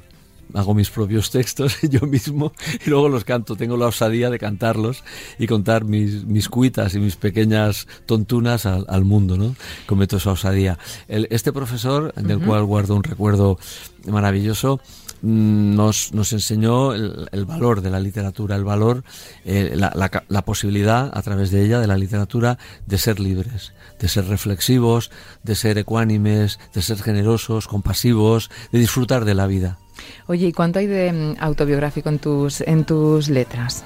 [0.52, 2.52] Hago mis propios textos yo mismo
[2.84, 3.56] y luego los canto.
[3.56, 5.04] Tengo la osadía de cantarlos
[5.38, 9.54] y contar mis, mis cuitas y mis pequeñas tontunas al, mundo, ¿no?
[9.86, 10.78] Cometo esa osadía.
[11.08, 13.58] este profesor, del cual guardo un recuerdo
[14.06, 14.80] maravilloso,
[15.22, 19.04] mm, nos, nos enseñó el, valor de la literatura, el valor,
[19.44, 23.72] eh, la, la, la, posibilidad a través de ella, de la literatura, de ser libres,
[23.98, 25.10] de ser reflexivos,
[25.42, 29.78] de ser ecuánimes, de ser generosos, compasivos, de disfrutar de la vida.
[30.26, 33.84] Oye, ¿y cuánto hay de mm, autobiográfico en tus, en tus letras?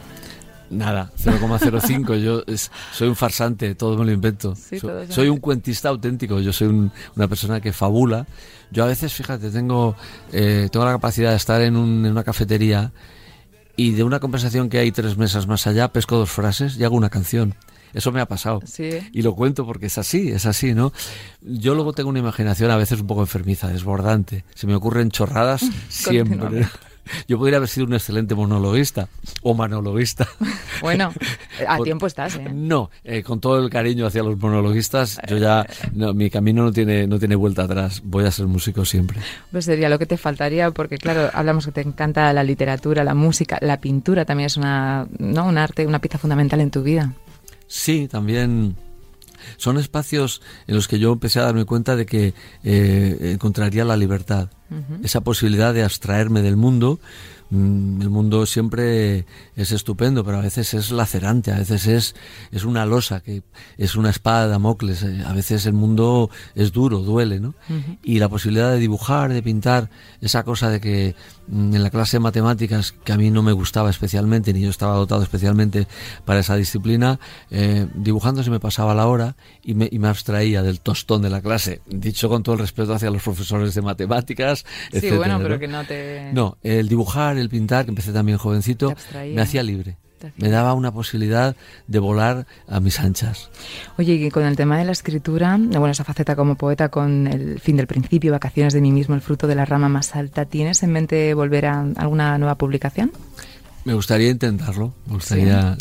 [0.71, 2.17] Nada, 0,05.
[2.21, 2.43] yo
[2.93, 4.55] soy un farsante, todo me lo invento.
[5.09, 8.27] soy, un cuentista auténtico, yo soy una persona que fabula.
[8.71, 9.97] Yo a veces, fíjate, tengo,
[10.31, 12.93] eh, tengo la capacidad de estar en, un, en una cafetería
[13.77, 16.97] y de una conversación que hay tres mesas más allá, pesco dos frases y hago
[16.97, 17.55] una canción.
[17.95, 18.61] Eso me ha pasado.
[19.13, 20.93] Y lo cuento porque es así, es así, ¿no?
[21.41, 24.45] Yo luego tengo una imaginación a veces un poco enfermiza, desbordante.
[24.55, 26.67] Se me ocurren chorradas siempre.
[27.27, 29.09] Yo podría haber sido un excelente monologuista
[29.43, 30.27] o monologuista.
[30.81, 31.13] Bueno,
[31.67, 32.51] a tiempo estás, ¿eh?
[32.55, 36.73] No, eh, con todo el cariño hacia los monologuistas, yo ya, no, mi camino no
[36.73, 38.01] tiene, no tiene vuelta atrás.
[38.05, 39.19] Voy a ser músico siempre.
[39.51, 43.15] Pues sería lo que te faltaría, porque claro, hablamos que te encanta la literatura, la
[43.15, 45.47] música, la pintura también es una, ¿no?
[45.47, 47.13] un arte, una pieza fundamental en tu vida.
[47.69, 48.77] Sí, también.
[49.57, 53.97] Son espacios en los que yo empecé a darme cuenta de que eh, encontraría la
[53.97, 54.51] libertad,
[55.03, 56.99] esa posibilidad de abstraerme del mundo,
[57.51, 59.25] el mundo siempre
[59.57, 62.15] es estupendo, pero a veces es lacerante, a veces es,
[62.53, 63.43] es una losa, que
[63.79, 67.55] es una espada de Damocles, eh, a veces el mundo es duro, duele, ¿no?
[68.03, 69.89] Y la posibilidad de dibujar, de pintar,
[70.21, 71.15] esa cosa de que
[71.47, 74.71] mm, en la clase de matemáticas, que a mí no me gustaba especialmente, ni yo
[74.71, 75.87] estaba dotado especialmente
[76.27, 77.19] para esa disciplina,
[77.51, 81.31] eh, dibujando se me pasaba la hora y me, y me abstraía del tostón de
[81.31, 85.59] la clase, dicho con todo el respeto hacia los profesores de matemáticas, Sí, bueno, pero
[85.59, 86.31] que no te...
[86.33, 88.95] No, el dibujar, el pintar, que empecé también jovencito,
[89.35, 89.97] me hacía libre.
[90.37, 91.55] Me daba una posibilidad
[91.87, 93.51] de volar a mis anchas.
[93.99, 97.61] Oye, y con el tema de la escritura, bueno, esa faceta como poeta con el
[97.61, 100.83] fin del principio, vacaciones de mí mismo, el fruto de la rama más alta, ¿tienes
[100.83, 103.13] en mente volver a alguna nueva publicación?
[103.89, 105.75] Me gustaría intentarlo, me gustaría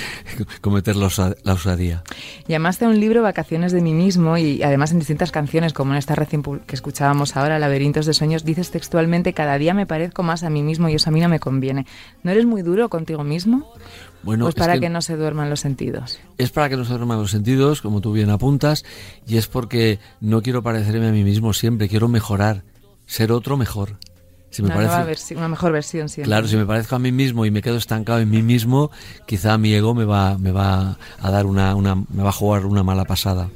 [0.60, 2.02] cometer la, osadía.
[2.48, 5.98] Llamaste a un libro Vacaciones de mí mismo y además en distintas canciones, como en
[5.98, 10.42] esta recién que escuchábamos ahora, Laberintos de Sueños, dices textualmente, cada día me parezco más
[10.42, 11.86] a mí mismo y eso a mí no me conviene.
[12.24, 13.72] ¿No eres muy duro contigo mismo?
[14.24, 16.18] Bueno, es para que, no se duerman los sentidos.
[16.38, 18.84] Es para que no se duerman los sentidos, como tú bien apuntas,
[19.28, 22.64] y es porque no quiero parecerme a mí mismo siempre, quiero mejorar,
[23.06, 23.96] ser otro mejor
[24.62, 26.28] una, mejor versión siempre.
[26.28, 28.90] Claro, si me parezco a mí mismo y me quedo estancado en mí mismo,
[29.26, 32.66] quizá mi ego me va, me va a dar una, una, me va a jugar
[32.66, 33.48] una mala pasada.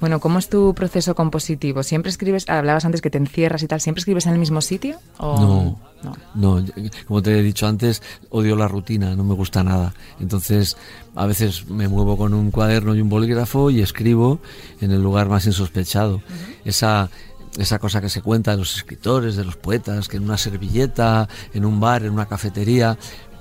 [0.00, 1.82] Bueno, ¿cómo es tu proceso compositivo?
[1.82, 4.98] ¿Siempre escribes, hablabas antes que te encierras y tal, ¿siempre escribes en el mismo sitio?
[5.18, 6.64] No, no, no,
[7.08, 9.94] como te he dicho antes, odio la rutina, no me gusta nada.
[10.20, 10.76] Entonces,
[11.16, 14.38] a veces me muevo con un cuaderno y un bolígrafo y escribo
[14.80, 16.22] en el lugar más insospechado.
[16.64, 17.10] Esa
[17.58, 21.28] esa cosa que se cuenta de los escritores, de los poetas, que en una servilleta,
[21.52, 22.96] en un bar, en una cafetería,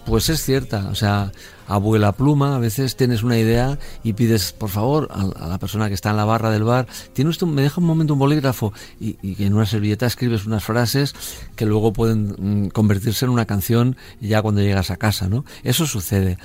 [0.07, 1.33] pues es cierta, o sea,
[1.67, 5.93] abuela pluma, a veces tienes una idea y pides, por favor, a, la persona que
[5.93, 9.17] está en la barra del bar, tiene usted, me deja un momento un bolígrafo y,
[9.21, 11.13] y, en una servilleta escribes unas frases
[11.57, 15.43] que luego pueden mm, convertirse en una canción ya cuando llegas a casa, ¿no?
[15.63, 16.37] Eso sucede.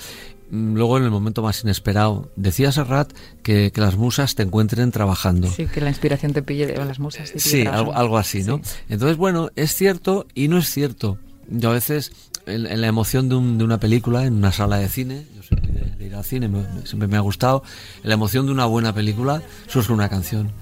[0.52, 2.30] Mm, luego en el momento más inesperado.
[2.36, 3.10] Decía Serrat
[3.42, 5.50] que, que, las musas te encuentren trabajando.
[5.50, 7.32] Sí, que la inspiración te pille las musas.
[7.34, 8.60] sí, algo, algo, así, ¿no?
[8.90, 11.16] Entonces, bueno, es cierto y no es cierto.
[11.48, 12.12] Yo a veces,
[12.44, 15.58] en, la emoción de, un, de, una película, en una sala de cine, yo soy
[15.98, 16.50] de, ir al cine,
[16.84, 17.62] siempre me ha gustado,
[18.02, 20.52] en la emoción de una buena película surge una canción.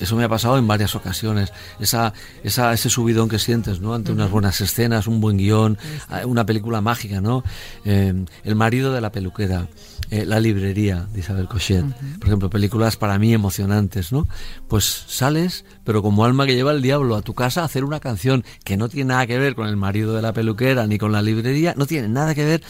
[0.00, 1.52] Eso me ha pasado en varias ocasiones.
[1.80, 3.94] Esa, esa, ese subidón que sientes, ¿no?
[3.94, 5.78] Ante unas buenas escenas, un buen guion,
[6.24, 7.44] una película mágica, ¿no?
[7.84, 9.68] Eh, el marido de la peluquera,
[10.10, 11.84] eh, La librería de Isabel Cochet.
[12.18, 14.28] Por ejemplo, películas para mí emocionantes, ¿no?
[14.68, 18.00] Pues sales, pero como alma que lleva el diablo a tu casa a hacer una
[18.00, 21.12] canción que no tiene nada que ver con el marido de la peluquera ni con
[21.12, 22.62] la librería, no tiene nada que ver,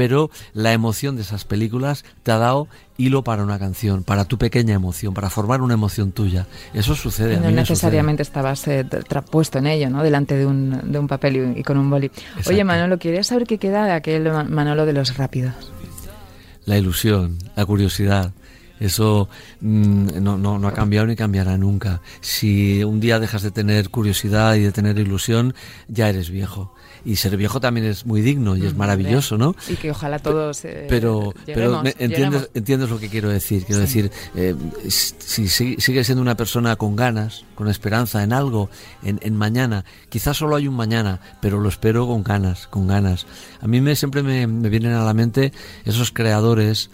[0.00, 4.38] pero la emoción de esas películas te ha dado hilo para una canción, para tu
[4.38, 6.46] pequeña emoción, para formar una emoción tuya.
[6.72, 7.36] Eso sucede.
[7.36, 8.86] No a mí necesariamente estabas eh,
[9.30, 10.02] puesto en ello, ¿no?
[10.02, 12.10] Delante de un, de un papel y, con un boli.
[12.46, 15.52] Oye, Manolo, quería saber qué queda de aquel Manolo de los rápidos.
[16.64, 18.32] La ilusión, la curiosidad.
[18.78, 19.28] Eso
[19.60, 22.00] mm, no, no, no, ha cambiado ni cambiará nunca.
[22.22, 25.52] Si un día dejas de tener curiosidad y de tener ilusión,
[25.88, 26.72] ya eres viejo
[27.04, 29.54] y ser viejo también es muy digno y es maravilloso, ¿no?
[29.68, 30.64] Y que ojalá todos.
[30.64, 33.64] Eh, pero, pero entiendes, entiendes lo que quiero decir.
[33.64, 34.54] Quiero decir, eh,
[34.88, 38.70] si, sigues siendo una persona con ganas, con esperanza en algo,
[39.02, 43.26] en, en, mañana, quizás solo hay un mañana, pero lo espero con ganas, con ganas.
[43.60, 45.52] A mí me, siempre me, me vienen a la mente
[45.84, 46.90] esos creadores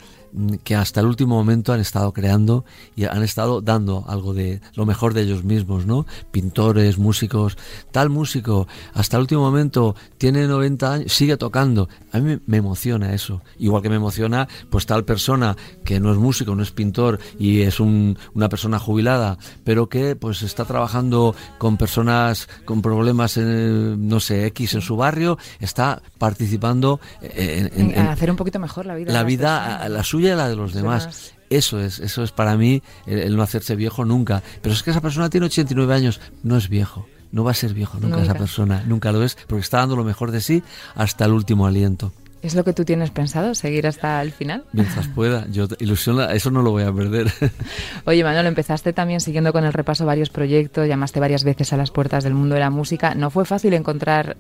[0.64, 4.86] que hasta el último momento han estado creando y han estado dando algo de lo
[4.86, 6.06] mejor de ellos mismos, ¿no?
[6.30, 7.56] Pintores, músicos,
[7.92, 11.88] tal músico, hasta el último momento tiene 90 años, sigue tocando.
[12.12, 13.42] A mí me emociona eso.
[13.58, 17.62] Igual que me emociona, pues tal persona que no es músico, no es pintor y
[17.62, 24.20] es una persona jubilada, pero que pues está trabajando con personas con problemas, en, no
[24.20, 29.12] sé, X en su barrio, está participando en, hacer un poquito mejor la vida.
[29.12, 31.34] La vida, la suya y la de los demás.
[31.50, 34.42] Eso es, eso es para mí el, no hacerse viejo nunca.
[34.62, 37.06] Pero es que esa persona tiene 89 años, no es viejo.
[37.32, 40.04] No va a ser viejo nunca, esa persona, nunca lo es, porque está dando lo
[40.04, 40.62] mejor de sí
[40.94, 42.12] hasta el último aliento.
[42.40, 44.64] ¿Es lo que tú tienes pensado, seguir hasta el final?
[44.72, 47.30] Mientras pueda, yo ilusión, eso no lo voy a perder.
[48.04, 51.90] Oye, Manuel, empezaste también siguiendo con el repaso varios proyectos, llamaste varias veces a las
[51.90, 53.14] puertas del mundo de la música.
[53.14, 54.36] ¿No fue fácil encontrar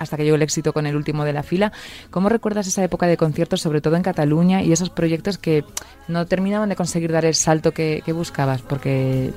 [0.00, 1.72] hasta que llegó el éxito con el último de la fila.
[2.10, 5.62] ¿Cómo recuerdas esa época de conciertos, sobre todo en Cataluña, y esos proyectos que
[6.08, 8.62] no terminaban de conseguir dar el salto que, buscabas?
[8.62, 9.30] Porque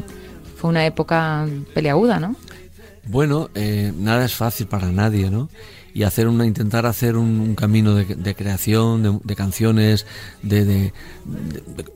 [0.56, 2.38] fue una época peleaguda, ¿no?
[3.06, 5.50] Bueno, eh, nada es fácil para nadie, ¿no?
[5.94, 10.08] Y hacer una, intentar hacer un, camino de, creación, de, canciones,
[10.42, 10.94] de,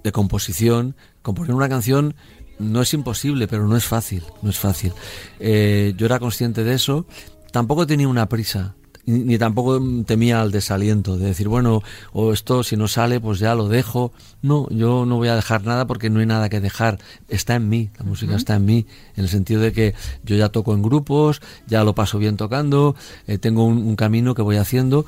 [0.03, 0.95] de, composición.
[1.21, 2.15] Componer una canción
[2.60, 4.91] no es imposible, pero no es fácil, no es fácil.
[5.39, 7.06] Eh, yo era consciente de eso.
[7.52, 8.76] Tampoco tenía una prisa
[9.08, 11.82] ni, tampoco temía el desaliento de decir, bueno,
[12.12, 14.12] o esto si no sale, pues ya lo dejo.
[14.41, 17.00] No, yo no voy a dejar nada porque no hay nada que dejar.
[17.30, 18.86] Está en mí, la música está en mí,
[19.16, 22.95] en el sentido de que yo ya toco en grupos, ya lo paso bien tocando,
[23.28, 25.06] eh, tengo un, un camino que voy haciendo.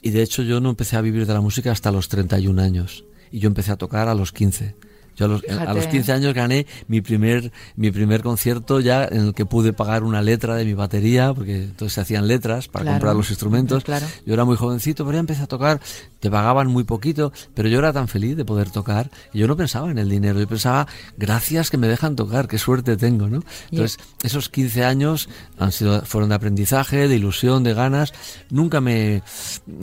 [0.00, 3.04] Y de hecho yo no empecé a vivir de la música hasta los 31 años.
[3.30, 4.74] Y yo empecé a tocar a los 15.
[5.20, 9.44] Yo a los, 15 años gané mi primer, mi primer concierto ya en el que
[9.44, 13.28] pude pagar una letra de mi batería, porque entonces se hacían letras para comprar los
[13.28, 13.84] instrumentos.
[14.24, 15.78] Yo era muy jovencito, pero ya empecé a tocar,
[16.20, 19.10] te pagaban muy poquito, pero yo era tan feliz de poder tocar.
[19.34, 20.86] Y yo no pensaba en el dinero, yo pensaba,
[21.18, 23.42] gracias que me dejan tocar, qué suerte tengo, ¿no?
[23.70, 28.14] Entonces, esos 15 años han sido, fueron de aprendizaje, de ilusión, de ganas.
[28.48, 29.22] Nunca me,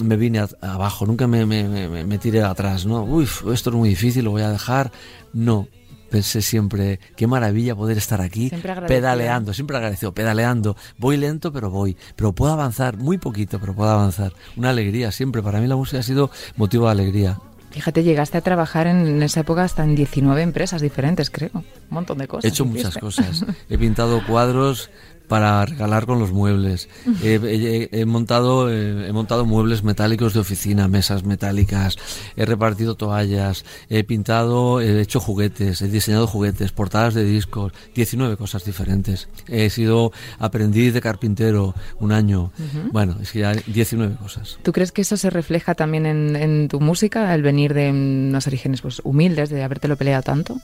[0.03, 3.03] me vine abajo, nunca me, me, me, me tiré atrás, ¿no?
[3.03, 4.91] Uy, esto es muy difícil, lo voy a dejar
[5.33, 5.67] no,
[6.09, 8.51] pensé siempre, qué maravilla poder estar aquí
[8.87, 10.75] pedaleando, siempre agradecido, pedaleando.
[10.97, 11.97] Voy lento, pero voy.
[12.15, 14.33] Pero puedo avanzar, muy poquito, pero puedo avanzar.
[14.55, 15.41] Una alegría siempre.
[15.41, 17.39] Para mí la música ha sido motivo de alegría.
[17.71, 21.51] Fíjate, llegaste a trabajar en, esa época hasta en 19 empresas diferentes, creo.
[21.53, 22.45] Un montón de cosas.
[22.45, 23.45] He hecho muchas cosas.
[23.69, 24.89] He pintado cuadros
[25.27, 26.89] para regalar con los muebles.
[27.23, 31.97] he, montado he montado muebles metálicos de oficina, mesas metálicas,
[32.35, 38.37] he repartido toallas, he pintado, he hecho juguetes, he diseñado juguetes, portadas de discos, 19
[38.37, 39.27] cosas diferentes.
[39.47, 42.51] He sido aprendiz de carpintero un año.
[42.91, 44.57] Bueno, es que ya 19 cosas.
[44.63, 48.47] ¿Tú crees que eso se refleja también en, en tu música, el venir de unos
[48.47, 50.59] orígenes pues humildes, de habértelo peleado tanto?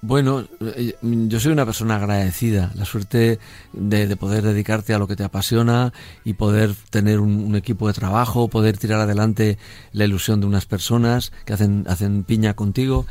[0.00, 3.40] Bueno, eh, yo soy una persona agradecida, la suerte
[3.72, 5.92] de, poder dedicarte a lo que te apasiona
[6.24, 9.58] y poder tener un, equipo de trabajo, poder tirar adelante
[9.92, 13.06] la ilusión de unas personas que hacen, hacen piña contigo.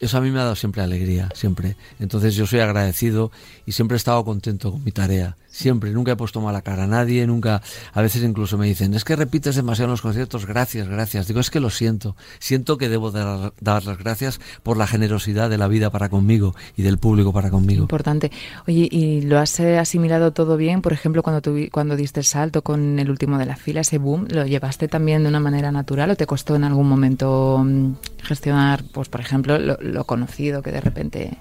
[0.00, 1.76] Eso a mí me ha dado siempre alegría, siempre.
[2.00, 3.30] Entonces yo soy agradecido
[3.64, 6.86] y siempre he estado contento con mi tarea siempre, nunca he puesto mala cara a
[6.88, 11.28] nadie, nunca, a veces incluso me dicen, es que repites demasiado los conciertos, gracias, gracias.
[11.28, 15.50] Digo, es que lo siento, siento que debo dar, dar, las gracias por la generosidad
[15.50, 17.82] de la vida para conmigo y del público para conmigo.
[17.82, 18.32] Importante.
[18.66, 20.82] Oye, ¿y lo has eh, asimilado todo bien?
[20.82, 23.98] Por ejemplo, cuando, tu, cuando diste el salto con el último de la fila, ese
[23.98, 27.92] boom, ¿lo llevaste también de una manera natural o te costó en algún momento mm,
[28.22, 31.38] gestionar, pues por ejemplo, lo, lo conocido que de repente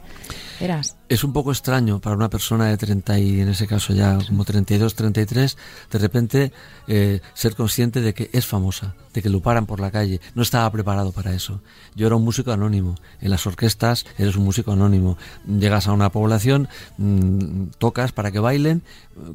[1.09, 4.45] es un poco extraño para una persona de 30 y en ese caso ya como
[4.45, 5.57] 32, 33,
[5.91, 6.51] de repente
[6.87, 10.21] eh, ser consciente de que es famosa, de que lo paran por la calle.
[10.35, 11.61] No estaba preparado para eso.
[11.95, 12.95] Yo era un músico anónimo.
[13.19, 15.17] En las orquestas eres un músico anónimo.
[15.47, 18.83] Llegas a una población, mm, tocas para que bailen,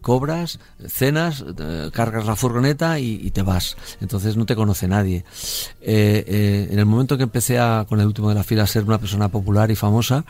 [0.01, 3.77] cobras, cenas, eh, cargas la furgoneta y, te vas.
[4.01, 5.25] Entonces no te conoce nadie.
[5.81, 8.85] Eh, en el momento que empecé a, con el último de la fila a ser
[8.85, 10.25] una persona popular y famosa,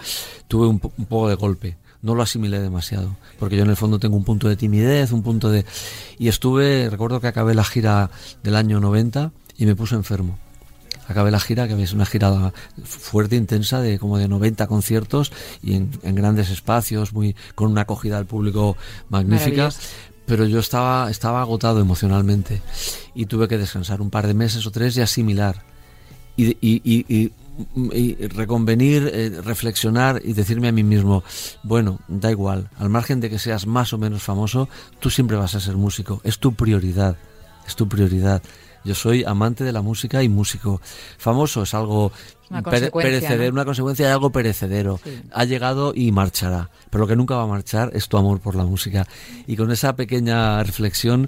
[0.48, 1.76] tuve un poco de golpe.
[2.06, 5.24] No lo asimilé demasiado, porque yo en el fondo tengo un punto de timidez, un
[5.24, 5.64] punto de...
[6.20, 8.12] Y estuve, recuerdo que acabé la gira
[8.44, 10.38] del año 90 y me puse enfermo.
[11.08, 12.52] Acabé la gira, que es una gira
[12.84, 15.32] fuerte, intensa, de como de 90 conciertos
[15.64, 18.76] y en, grandes espacios, muy con una acogida al público
[19.08, 19.70] magnífica.
[20.26, 22.62] Pero yo estaba, estaba agotado emocionalmente
[23.16, 25.64] y tuve que descansar un par de meses o tres y asimilar.
[26.36, 27.32] y, y y
[28.34, 31.24] reconvenir, eh, reflexionar y decirme a mí mismo,
[31.62, 34.68] bueno, da igual, al margen de que seas más o menos famoso,
[35.00, 37.16] tú siempre vas a ser músico, es tu prioridad,
[37.66, 38.42] es tu prioridad.
[38.84, 40.80] Yo soy amante de la música y músico.
[41.18, 42.12] Famoso es algo
[42.50, 45.00] una perecedero, una consecuencia de algo perecedero.
[45.32, 46.70] Ha llegado y marchará.
[46.90, 49.06] Pero lo que nunca va a marchar es tu amor por la música.
[49.46, 51.26] Y con esa pequeña reflexión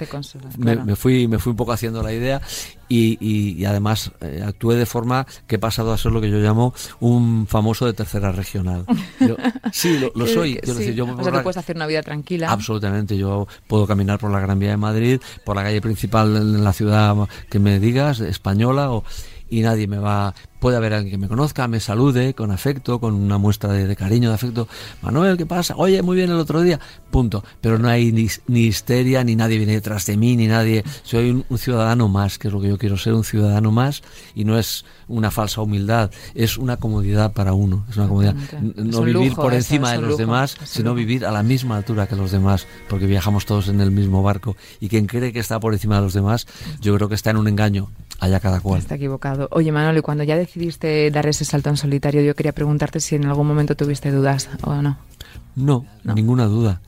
[0.56, 2.40] me, fui, me fui un poco haciendo la idea
[2.88, 6.38] y, y, además eh, actué de forma que he pasado a ser lo que yo
[6.38, 8.86] llamo un famoso de tercera regional.
[9.72, 10.58] sí, lo, soy.
[10.94, 12.50] yo o sea, puedes hacer una vida tranquila.
[12.50, 13.16] Absolutamente.
[13.16, 16.72] Yo puedo caminar por la Gran Vía de Madrid, por la calle principal en la
[16.72, 17.16] ciudad
[17.50, 19.04] que me digas, española o
[19.50, 23.14] y nadie me va, puede haber alguien que me conozca, me salude con afecto, con
[23.14, 24.68] una muestra de, cariño, de afecto.
[25.02, 25.74] Manuel, ¿qué pasa?
[25.76, 26.80] Oye, muy bien el otro día.
[27.10, 27.44] Punto.
[27.60, 30.84] Pero no hay ni, ni histeria, ni nadie viene detrás de mí, ni nadie.
[31.02, 34.02] Soy un, ciudadano más, que es lo que yo quiero ser, un ciudadano más.
[34.34, 37.86] Y no es una falsa humildad, es una comodidad para uno.
[37.88, 38.34] Es una comodidad.
[38.60, 42.30] No vivir por encima de los demás, sino vivir a la misma altura que los
[42.30, 44.56] demás, porque viajamos todos en el mismo barco.
[44.80, 46.46] Y quien cree que está por encima de los demás,
[46.80, 47.88] yo creo que está en un engaño.
[48.18, 48.80] Allá cada cual.
[48.80, 49.48] Está equivocado.
[49.52, 53.14] Oye, Manuel, y cuando ya decidiste dar ese salto en solitario, yo quería preguntarte si
[53.14, 54.98] en algún momento tuviste dudas o no.
[55.54, 56.80] No, ninguna duda.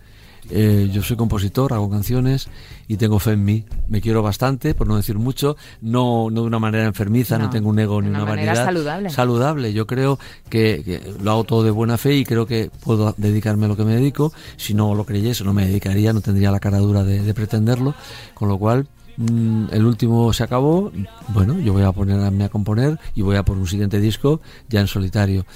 [0.49, 2.49] Eh, yo soy compositor, hago canciones
[2.89, 3.65] y tengo fe en mí.
[3.89, 7.69] Me quiero bastante, por no decir mucho, no, no de una manera enfermiza, no, tengo
[7.69, 8.55] un ego ni una, una vanidad.
[8.57, 9.11] saludable.
[9.11, 9.73] Saludable.
[9.73, 10.19] Yo creo
[10.49, 13.85] que, lo hago todo de buena fe y creo que puedo dedicarme a lo que
[13.85, 14.33] me dedico.
[14.57, 17.95] Si no lo creyese, no me dedicaría, no tendría la cara dura de, pretenderlo.
[18.35, 18.89] Con lo cual,
[19.21, 20.93] mm, el último se acabó.
[21.29, 24.81] Bueno, yo voy a ponerme a componer y voy a por un siguiente disco ya
[24.81, 25.47] en solitario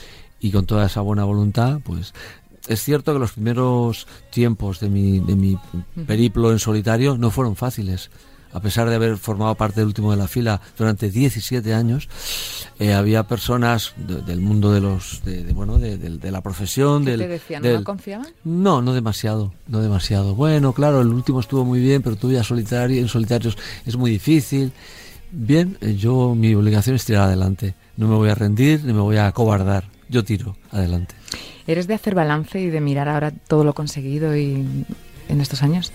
[0.40, 2.12] y con toda esa buena voluntad, pues
[2.68, 5.58] es cierto que los primeros tiempos de mi, de mi
[6.06, 8.10] periplo en solitario no fueron fáciles.
[8.54, 12.08] A pesar de haber formado parte del último de la fila durante 17 años,
[12.78, 17.04] eh, había personas del mundo de los, de, bueno, de, la profesión.
[17.04, 17.62] ¿Qué del, te decían?
[17.64, 18.28] ¿No confiaban?
[18.44, 20.36] No, no demasiado, no demasiado.
[20.36, 24.12] Bueno, claro, el último estuvo muy bien, pero tú ya solitario, en solitarios es muy
[24.12, 24.72] difícil.
[25.32, 27.74] Bien, eh, yo mi obligación es tirar adelante.
[27.96, 29.82] No me voy a rendir ni me voy a acobardar.
[30.08, 31.16] Yo tiro adelante.
[31.66, 34.64] ¿Eres de hacer balance y de mirar ahora todo lo conseguido y
[35.28, 35.92] en estos años?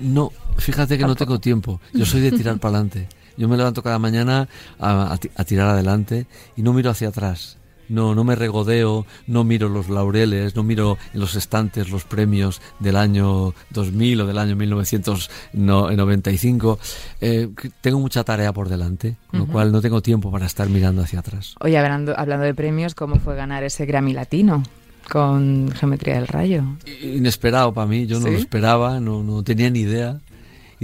[0.00, 1.80] No, fíjate que no tengo tiempo.
[1.92, 3.08] Yo soy de tirar para adelante.
[3.36, 4.48] Yo me levanto cada mañana
[4.78, 6.26] a, tirar adelante
[6.56, 7.58] y no miro hacia atrás.
[7.86, 12.62] No, no me regodeo, no miro los laureles, no miro en los estantes los premios
[12.80, 16.78] del año 2000 o del año 1995.
[17.20, 17.50] Eh,
[17.82, 21.18] tengo mucha tarea por delante, con lo cual no tengo tiempo para estar mirando hacia
[21.18, 21.56] atrás.
[21.60, 24.62] Oye, hablando, hablando de premios, ¿cómo fue ganar ese Grammy Latino?
[25.10, 26.64] con Geometría del Rayo.
[27.02, 30.20] Inesperado para mí, yo no lo esperaba, no, no tenía ni idea.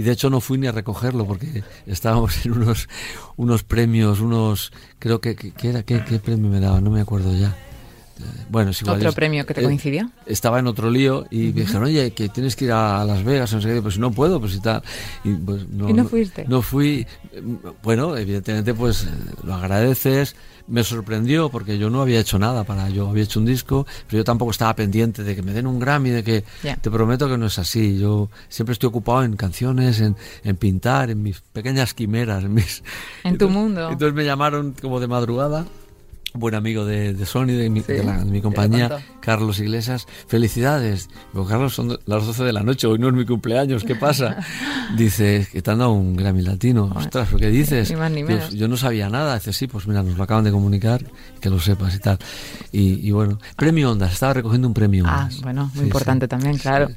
[0.01, 2.89] Y de hecho no fui ni a recogerlo porque estábamos en unos,
[3.35, 4.73] unos premios, unos...
[4.97, 5.35] Creo que...
[5.35, 5.83] ¿Qué era?
[5.83, 6.81] ¿Qué, premio me daba?
[6.81, 7.55] No me acuerdo ya.
[8.49, 10.11] Bueno, igual ¿Otro premio que te eh, coincidió?
[10.25, 13.53] estaba en otro lío y me dijeron, oye, que tienes que ir a Las Vegas,
[13.53, 14.81] no sé qué, pues no puedo, pues y tal.
[15.23, 16.45] Y, pues, no, ¿Y no fuiste?
[16.47, 17.05] No, fui.
[17.83, 19.07] Bueno, evidentemente, pues
[19.43, 20.35] lo agradeces.
[20.67, 22.89] Me sorprendió porque yo no había hecho nada para.
[22.89, 25.79] Yo había hecho un disco, pero yo tampoco estaba pendiente de que me den un
[25.79, 26.43] Grammy, de que.
[26.81, 27.97] Te prometo que no es así.
[27.99, 32.83] Yo siempre estoy ocupado en canciones, en, en pintar, en mis pequeñas quimeras, en mis.
[33.23, 33.89] En tu mundo.
[33.89, 35.65] Entonces me llamaron como de madrugada
[36.33, 40.07] buen amigo de, de Sony, de mi, de, mi compañía, Carlos Iglesias.
[40.27, 41.09] Felicidades.
[41.33, 44.37] Digo, Carlos, son las 12 de la noche, hoy no es mi cumpleaños, ¿qué pasa?
[44.97, 46.91] Dice, que te han dado un Grammy Latino.
[46.95, 47.93] Ostras, ¿qué dices?
[48.51, 49.35] yo no sabía nada.
[49.35, 51.03] Dice, sí, pues mira, nos lo acaban de comunicar,
[51.39, 52.17] que lo sepas y tal.
[52.71, 56.89] Y, bueno, premio Ondas, estaba recogiendo un premio Ah, bueno, muy importante también, claro.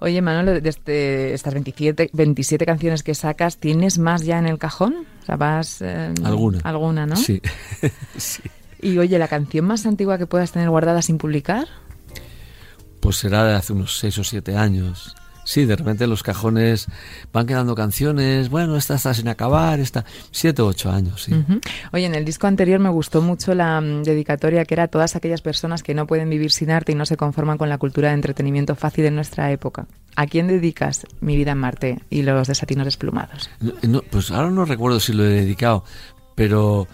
[0.00, 4.58] Oye, Manolo, de este, estas 27, 27 canciones que sacas, ¿tienes más ya en el
[4.58, 4.94] cajón?
[5.22, 5.82] O sea, vas...
[5.82, 6.60] Eh, alguna.
[6.64, 7.16] Alguna, ¿no?
[7.16, 7.40] Sí,
[8.16, 8.42] sí.
[8.82, 11.66] Y oye, ¿la canción más antigua que puedas tener guardada sin publicar?
[13.00, 15.14] Pues será de hace unos seis o siete años.
[15.44, 16.86] Sí, de repente los cajones
[17.32, 21.32] van quedando canciones, bueno, esta está sin acabar, esta siete o ocho años, sí.
[21.92, 25.16] Oye, en el disco anterior me gustó mucho la mm, dedicatoria que era a todas
[25.16, 28.10] aquellas personas que no pueden vivir sin arte y no se conforman con la cultura
[28.10, 29.86] de entretenimiento fácil de nuestra época.
[30.14, 33.50] ¿A quién dedicas Mi vida en Marte y los desatinos desplumados?
[34.10, 35.84] pues ahora no recuerdo si lo he dedicado,
[36.34, 36.86] pero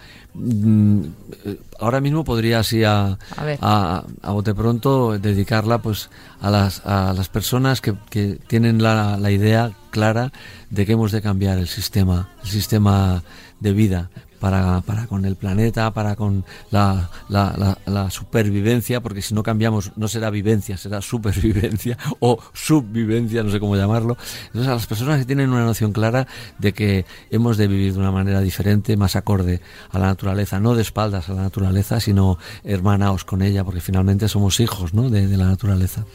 [1.79, 3.17] ahora mismo podría así a,
[3.61, 6.09] a, a, bote pronto dedicarla pues
[6.41, 10.31] a las, a las personas que, que tienen la, la, idea clara
[10.69, 13.23] de que hemos de cambiar el sistema el sistema
[13.59, 14.09] de vida
[14.39, 20.07] para, para con el planeta, para con la, la, supervivencia, porque si no cambiamos no
[20.07, 24.17] será vivencia, será supervivencia o subvivencia, no sé cómo llamarlo.
[24.47, 26.27] Entonces a las personas que tienen una noción clara
[26.59, 29.61] de que hemos de vivir de una manera diferente, más acorde
[29.91, 34.27] a la naturaleza, no de espaldas a la naturaleza, sino hermanaos con ella, porque finalmente
[34.27, 35.09] somos hijos ¿no?
[35.09, 36.05] de, de la naturaleza.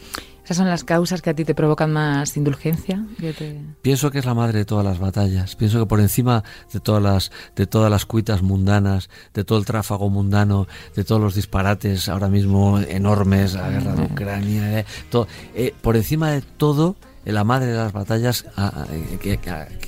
[0.43, 3.05] ¿Esas son las causas que a ti te provocan más indulgencia?
[3.81, 5.55] Pienso que es la madre de todas las batallas.
[5.55, 9.65] Pienso que por encima de todas las de todas las cuitas mundanas, de todo el
[9.65, 14.85] tráfago mundano, de todos los disparates ahora mismo enormes, la guerra de Ucrania, eh,
[15.55, 18.45] eh, por encima de todo la madre de las batallas
[19.21, 19.39] que,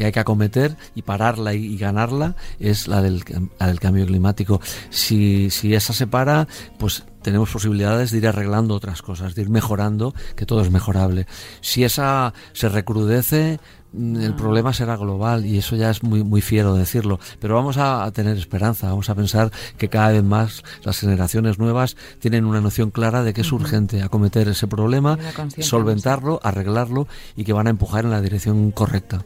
[0.05, 3.23] hay que acometer y pararla y, ganarla es la del,
[3.59, 4.61] la del cambio climático.
[4.89, 6.47] Si, si esa se para,
[6.77, 11.25] pues tenemos posibilidades de ir arreglando otras cosas, de ir mejorando, que todo es mejorable.
[11.59, 13.59] Si esa se recrudece,
[13.95, 17.19] El problema será global y eso ya es muy, muy fiero decirlo.
[17.39, 21.95] Pero vamos a, tener esperanza, vamos a pensar que cada vez más las generaciones nuevas
[22.19, 25.17] tienen una noción clara de que es urgente acometer ese problema,
[25.59, 29.23] solventarlo, arreglarlo y que van a empujar en la dirección correcta.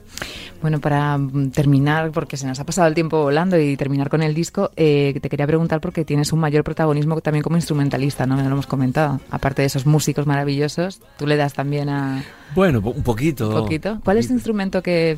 [0.61, 4.21] Bueno, para mm, terminar, porque se nos ha pasado el tiempo volando y terminar con
[4.21, 8.35] el disco, eh, te quería preguntar porque tienes un mayor protagonismo también como instrumentalista, ¿no?
[8.35, 9.19] Me lo hemos comentado.
[9.31, 12.23] Aparte de esos músicos maravillosos, tú le das también a...
[12.55, 13.49] Bueno, un poquito.
[13.49, 13.99] ¿Un poquito?
[14.03, 15.17] ¿Cuál es el instrumento que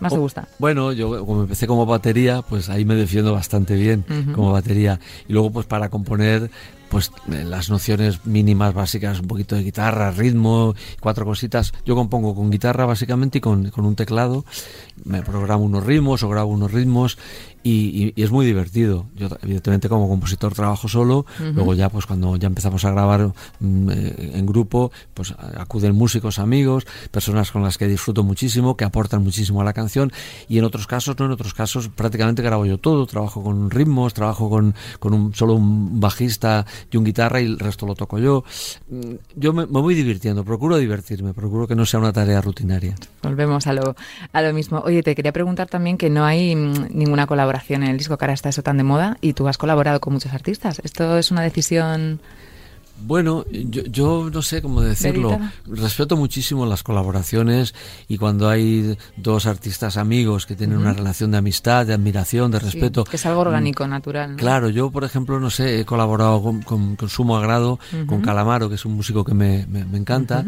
[0.00, 0.48] más te gusta?
[0.58, 4.04] Bueno, yo como empecé como batería, pues ahí me defiendo bastante bien
[4.34, 5.00] como batería.
[5.28, 6.50] Y luego pues para componer
[6.94, 11.72] pues eh, las nociones mínimas básicas, un poquito de guitarra, ritmo, cuatro cositas.
[11.84, 14.44] Yo compongo con guitarra básicamente y con, con un teclado,
[15.04, 17.18] me programo unos ritmos o grabo unos ritmos
[17.64, 19.06] y, es muy divertido.
[19.16, 23.90] Yo evidentemente como compositor trabajo solo, luego ya pues cuando ya empezamos a grabar mm,
[23.90, 29.22] eh, en grupo, pues acuden músicos, amigos, personas con las que disfruto muchísimo, que aportan
[29.24, 30.12] muchísimo a la canción.
[30.46, 34.12] Y en otros casos no, en otros casos prácticamente grabo yo todo, trabajo con ritmos,
[34.12, 38.18] trabajo con, con un, solo un bajista y un guitarra y el resto lo toco
[38.18, 38.44] yo.
[38.88, 42.94] Mm, yo me, voy divirtiendo, procuro divertirme, procuro que no sea una tarea rutinaria.
[43.22, 43.96] Volvemos a lo,
[44.32, 44.80] a lo mismo.
[44.80, 48.24] Oye, te quería preguntar también que no hay mm, ninguna colaboración en el disco, que
[48.24, 50.80] ahora está eso tan de moda, y tú has colaborado con muchos artistas.
[50.84, 52.20] ¿Esto es una decisión
[52.96, 55.38] bueno, yo, no sé cómo decirlo.
[55.66, 57.74] Respeto muchísimo las colaboraciones
[58.08, 62.60] y cuando hay dos artistas amigos que tienen una relación de amistad, de admiración, de
[62.60, 63.04] respeto.
[63.04, 64.36] que es algo orgánico, natural.
[64.36, 68.84] Claro, yo por ejemplo, no sé, he colaborado con, sumo agrado con Calamaro, que es
[68.84, 70.44] un músico que me, me, encanta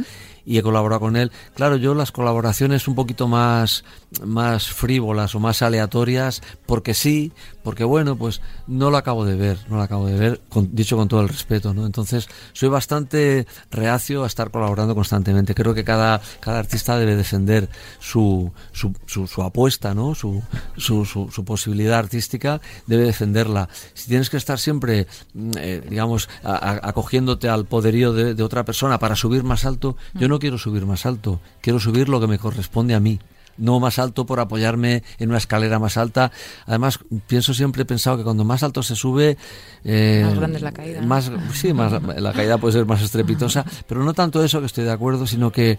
[0.46, 1.32] y he colaborado con él.
[1.54, 3.84] Claro, yo las colaboraciones un poquito más,
[4.24, 7.32] más frívolas o más aleatorias, porque sí,
[7.64, 10.40] porque bueno, pues no lo acabo de ver, no lo acabo de ver,
[10.70, 11.84] dicho con todo el respeto, ¿no?
[11.84, 15.54] Entonces, soy bastante reacio a estar colaborando constantemente.
[15.54, 17.68] Creo que cada, cada artista debe defender
[17.98, 20.14] su, su, su, apuesta, ¿no?
[20.14, 20.42] Su,
[20.76, 23.68] su, su, posibilidad artística, debe defenderla.
[23.94, 29.00] Si tienes que estar siempre, mm, eh, digamos, acogiéndote al poderío de, de, otra persona
[29.00, 32.38] para subir más alto, yo no quiero subir más alto, quiero subir lo que me
[32.38, 33.18] corresponde a mí
[33.58, 36.30] no más alto por apoyarme en una escalera más alta.
[36.66, 39.36] Además, pienso siempre he pensado que cuando más alto se sube,
[39.84, 41.00] eh, más grande es la caída.
[41.02, 44.84] Más, sí, más, la caída puede ser más estrepitosa, pero no tanto eso que estoy
[44.84, 45.78] de acuerdo, sino que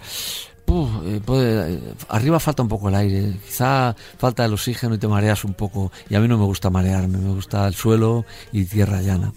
[0.70, 5.54] eh, arriba falta un poco el aire, quizá falta el oxígeno y te mareas un
[5.54, 5.92] poco.
[6.10, 9.32] Y a mí no me gusta marearme, me gusta el suelo y tierra llana.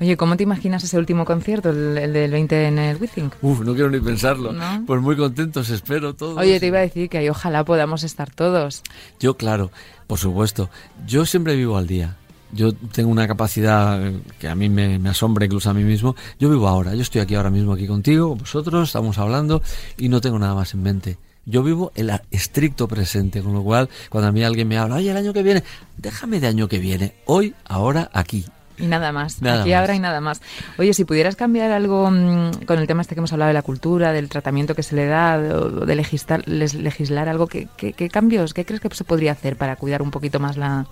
[0.00, 3.32] Oye, ¿cómo te imaginas ese último concierto, el, del 20 en el Withing?
[3.42, 4.54] Uf, no quiero ni pensarlo.
[4.86, 6.38] Pues muy contentos, espero todos.
[6.38, 8.82] Oye, te iba a decir que ahí ojalá podamos estar todos.
[9.18, 9.72] Yo, claro,
[10.06, 10.70] por supuesto.
[11.06, 12.16] Yo siempre vivo al día.
[12.52, 16.14] Yo tengo una capacidad que a mí me, asombra incluso a mí mismo.
[16.38, 19.62] Yo vivo ahora, yo estoy aquí ahora mismo aquí contigo, con vosotros, estamos hablando
[19.96, 21.18] y no tengo nada más en mente
[21.50, 25.10] yo vivo el estricto presente, con lo cual cuando a mí alguien me habla, oye,
[25.10, 25.64] el año que viene,
[25.96, 28.44] déjame de año que viene, hoy, ahora, aquí,
[28.78, 29.42] y nada más.
[29.42, 30.40] Aquí ahora y nada más.
[30.78, 33.62] Oye, si pudieras cambiar algo mm, con el tema este que hemos hablado de la
[33.62, 38.64] cultura, del tratamiento que se le da, de, legislar, legislar algo, ¿qué, ¿qué, cambios, qué
[38.64, 40.86] crees que se podría hacer para cuidar un poquito más la,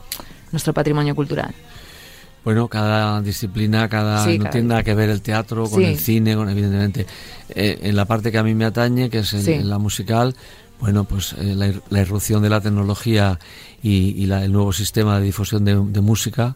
[0.53, 1.55] nuestro patrimonio cultural?
[2.45, 6.49] Bueno, cada disciplina, cada no tiene nada que ver el teatro con el cine, con
[6.49, 7.05] evidentemente
[7.49, 10.37] eh, en la parte que a mí me atañe, que es en, la musical,
[10.79, 11.57] bueno, pues eh,
[11.91, 13.41] la, irrupción de la tecnología
[13.83, 16.55] y, el nuevo sistema de difusión de, de música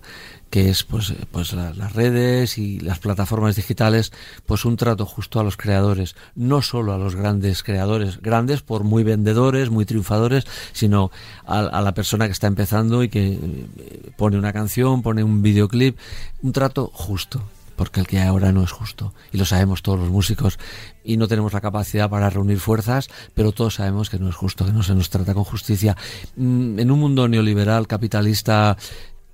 [0.51, 4.13] que es pues, pues las redes y las plataformas digitales,
[4.47, 8.83] pues un trato justo a los creadores, no solo a los grandes creadores, grandes por
[8.83, 11.13] muy vendedores, muy triunfadores, sino
[11.47, 15.97] a, la persona que está empezando y que eh, pone una canción, pone un videoclip,
[16.43, 17.43] un trato justo
[17.77, 19.15] porque el que hay ahora no es justo.
[19.33, 20.59] Y lo sabemos todos los músicos.
[21.03, 24.67] Y no tenemos la capacidad para reunir fuerzas, pero todos sabemos que no es justo,
[24.67, 25.97] que no se nos trata con justicia.
[26.37, 28.77] Mm, en un mundo neoliberal, capitalista,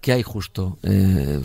[0.06, 0.78] ¿Qué hay justo?
[0.84, 1.40] Eh,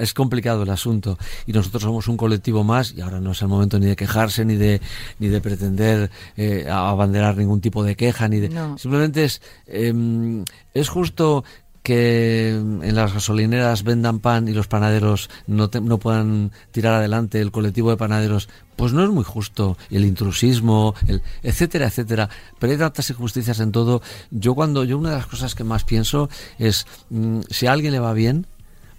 [0.00, 1.16] es complicado el asunto
[1.46, 4.44] y nosotros somos un colectivo más y ahora no es el momento ni de quejarse
[4.44, 4.80] ni de
[5.20, 10.42] ni de pretender eh, abanderar ningún tipo de queja ni de simplemente es em,
[10.74, 11.44] es justo
[11.84, 17.52] que en las gasolineras vendan pan y los panaderos no, no puedan tirar adelante el
[17.52, 19.76] colectivo de panaderos, pues no es muy justo.
[19.90, 22.30] El intrusismo, el etcétera, etcétera.
[22.58, 24.00] Pero hay tantas injusticias en todo.
[24.30, 27.92] Yo cuando, yo una de las cosas que más pienso es, mm, si a alguien
[27.92, 28.46] le va bien,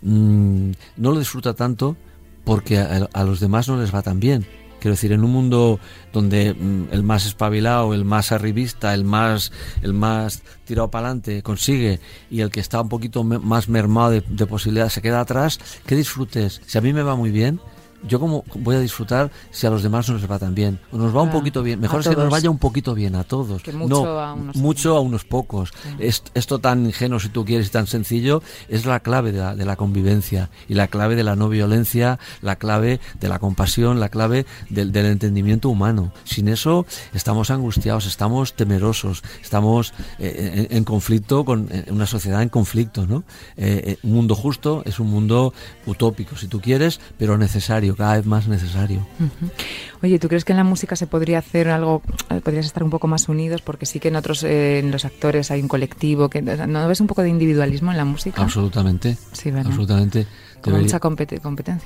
[0.03, 1.97] mm, no lo disfruta tanto
[2.43, 4.45] porque a los demás no les va tan bien.
[4.85, 5.79] Quiero decir, en un mundo
[6.13, 11.41] donde mm, el más espabilado, el más arribista, el más, el más tirado para adelante
[11.41, 15.59] consigue y el que está un poquito más mermado de, de posibilidades se queda atrás,
[15.87, 16.61] que disfrutes.
[16.67, 17.59] Si a mí me va muy bien,
[18.07, 20.97] yo como voy a disfrutar si a los demás no les va tan bien o
[20.97, 23.61] nos va un poquito bien mejor es que nos vaya un poquito bien a todos.
[23.73, 25.73] Mucho no a unos mucho a unos pocos.
[25.99, 30.49] Esto tan ingenuo si tú quieres y tan sencillo es la clave de la, convivencia
[30.67, 34.95] y la clave de la no violencia la clave de la compasión la clave del,
[34.95, 36.11] entendimiento humano.
[36.23, 43.05] Sin eso estamos angustiados estamos temerosos estamos eh, en, conflicto con una sociedad en conflicto
[43.05, 43.23] no
[43.57, 45.53] eh, eh, un mundo justo es un mundo
[45.85, 49.07] utópico si tú quieres pero necesario necesario, cada vez más necesario.
[50.03, 52.89] Oye, ¿tú crees que en la música se podría hacer algo, eh, podrías estar un
[52.89, 53.61] poco más unidos?
[53.61, 57.01] Porque sí que en otros, eh, en los actores hay un colectivo, que ¿no ves
[57.01, 58.41] un poco de individualismo en la música?
[58.41, 59.17] Absolutamente.
[59.31, 59.67] Sí, ¿verdad?
[59.67, 60.27] Absolutamente.
[60.71, 61.39] Mucha competencia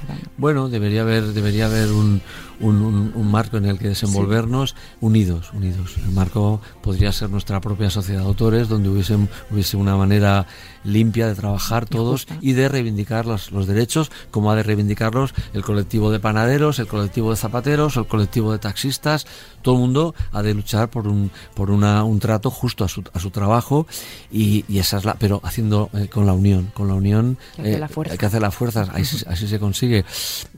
[0.08, 0.30] también.
[0.38, 2.22] Bueno, debería haber, debería haber un,
[2.60, 5.98] un, un, marco en el que desenvolvernos unidos, unidos.
[5.98, 9.18] El marco podría ser nuestra propia sociedad de autores, donde hubiese,
[9.52, 10.48] hubiese una manera
[10.84, 15.64] limpia de trabajar todos y de reivindicar los, los, derechos, como ha de reivindicarlos el
[15.64, 19.28] colectivo de panaderos, el colectivo de zapateros, el colectivo de taxistas.
[19.62, 23.04] Todo el mundo ha de luchar por un, por una, un trato justo a su,
[23.14, 23.88] a su trabajo
[24.32, 27.62] y, y esa es la, pero haciendo eh, con la unión, con la unión que
[27.62, 28.18] hace la fuerza.
[28.18, 30.06] que hace la fuerza, así, así se consigue.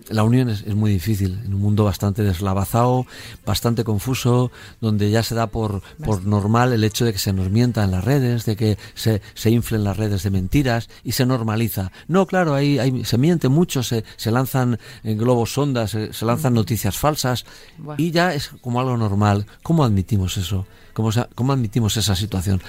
[0.10, 3.06] La unión es, es, muy difícil en un mundo bastante deslavazado,
[3.46, 7.50] bastante confuso, donde ya se da por, por normal el hecho de que se nos
[7.50, 11.26] mienta en las redes, de que se, se inflen las redes de mentiras y se
[11.26, 11.92] normaliza.
[12.08, 16.54] No, claro, ahí, ahí se miente mucho, se, se lanzan globos sondas, se, se lanzan
[16.54, 17.46] noticias falsas
[17.78, 18.02] bueno.
[18.04, 19.46] y ya es como algo normal.
[19.64, 20.66] ¿Cómo admitimos eso?
[20.94, 22.62] ¿Cómo, cómo admitimos esa situación?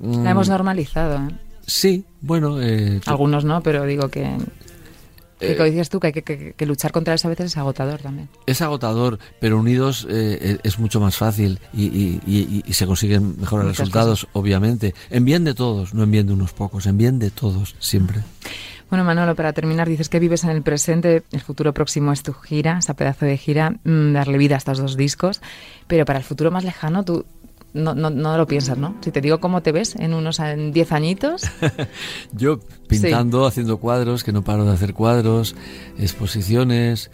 [0.00, 1.16] La hemos normalizado.
[1.16, 1.30] ¿eh?
[1.66, 2.60] Sí, bueno.
[2.60, 4.36] Eh, Algunos no, pero digo que.
[5.38, 7.56] Que como decías tú, que hay que, que, que, luchar contra eso a veces es
[7.56, 8.28] agotador también.
[8.46, 13.38] Es agotador, pero unidos eh, es mucho más fácil y, y, y, y se consiguen
[13.40, 14.30] mejores Muchas resultados, cosas.
[14.34, 14.94] obviamente.
[15.10, 18.22] En bien de todos, no en bien de unos pocos, en bien de todos, siempre.
[18.90, 22.32] Bueno, Manolo, para terminar, dices que vives en el presente, el futuro próximo es tu
[22.32, 25.42] gira, esa pedazo de gira, mmm, darle vida a estos dos discos,
[25.86, 27.26] pero para el futuro más lejano, tú
[27.72, 28.96] no, no, no lo piensas, ¿no?
[29.00, 31.42] Si te digo cómo te ves en unos 10 añitos.
[32.32, 33.48] Yo pintando, sí.
[33.48, 35.54] haciendo cuadros, que no paro de hacer cuadros,
[35.98, 37.10] exposiciones,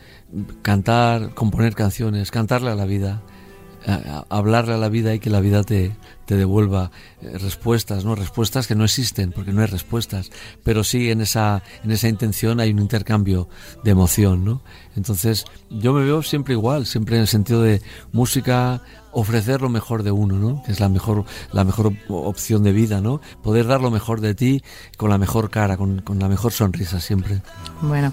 [0.62, 3.22] cantar, componer canciones, cantarle a la vida,
[4.28, 5.92] hablarle a la vida y que la vida te,
[6.26, 8.14] te devuelva eh, respuestas, ¿no?
[8.14, 10.30] Respuestas que no existen, porque no hay respuestas,
[10.62, 13.48] pero sí en esa, en esa intención hay un intercambio
[13.82, 14.62] de emoción, ¿no?
[14.96, 17.82] Entonces, yo me veo siempre igual, siempre en el sentido de
[18.12, 18.82] música,
[19.12, 20.62] ofrecer lo mejor de uno, ¿no?
[20.64, 23.20] Que es la mejor, la mejor opción de vida, ¿no?
[23.42, 24.62] Poder dar lo mejor de ti
[24.96, 27.42] con la mejor cara, con, con la mejor sonrisa siempre.
[27.82, 28.12] Bueno.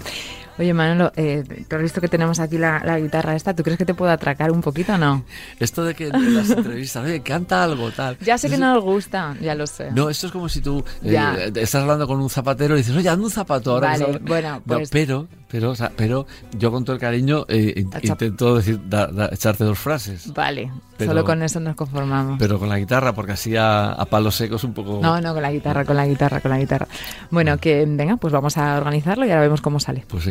[0.58, 3.54] Oye, Manolo, eh, tú has visto que tenemos aquí la, la, guitarra esta.
[3.54, 5.24] ¿Tú crees que te puedo atracar un poquito o no?
[5.58, 8.18] Esto de que en las entrevistas, oye, canta algo, tal.
[8.18, 9.90] Ya sé que no nos gusta, ya lo sé.
[9.92, 13.08] No, esto es como si tú eh, estás hablando con un zapatero y dices, oye,
[13.08, 13.90] anda un zapato ahora.
[13.90, 14.80] Vale, bueno, pues...
[14.80, 16.26] No, pero, pero, o sea, pero
[16.58, 20.32] yo con todo el cariño eh, intento decir, da, da, echarte dos frases.
[20.34, 22.36] Vale, pero, solo con eso nos conformamos.
[22.38, 25.00] Pero con la guitarra, porque así a, a palos secos un poco...
[25.02, 26.88] No, no, con la guitarra, con la guitarra, con la guitarra.
[27.30, 30.04] Bueno, que venga, pues vamos a organizarlo y ahora vemos cómo sale.
[30.08, 30.26] Pues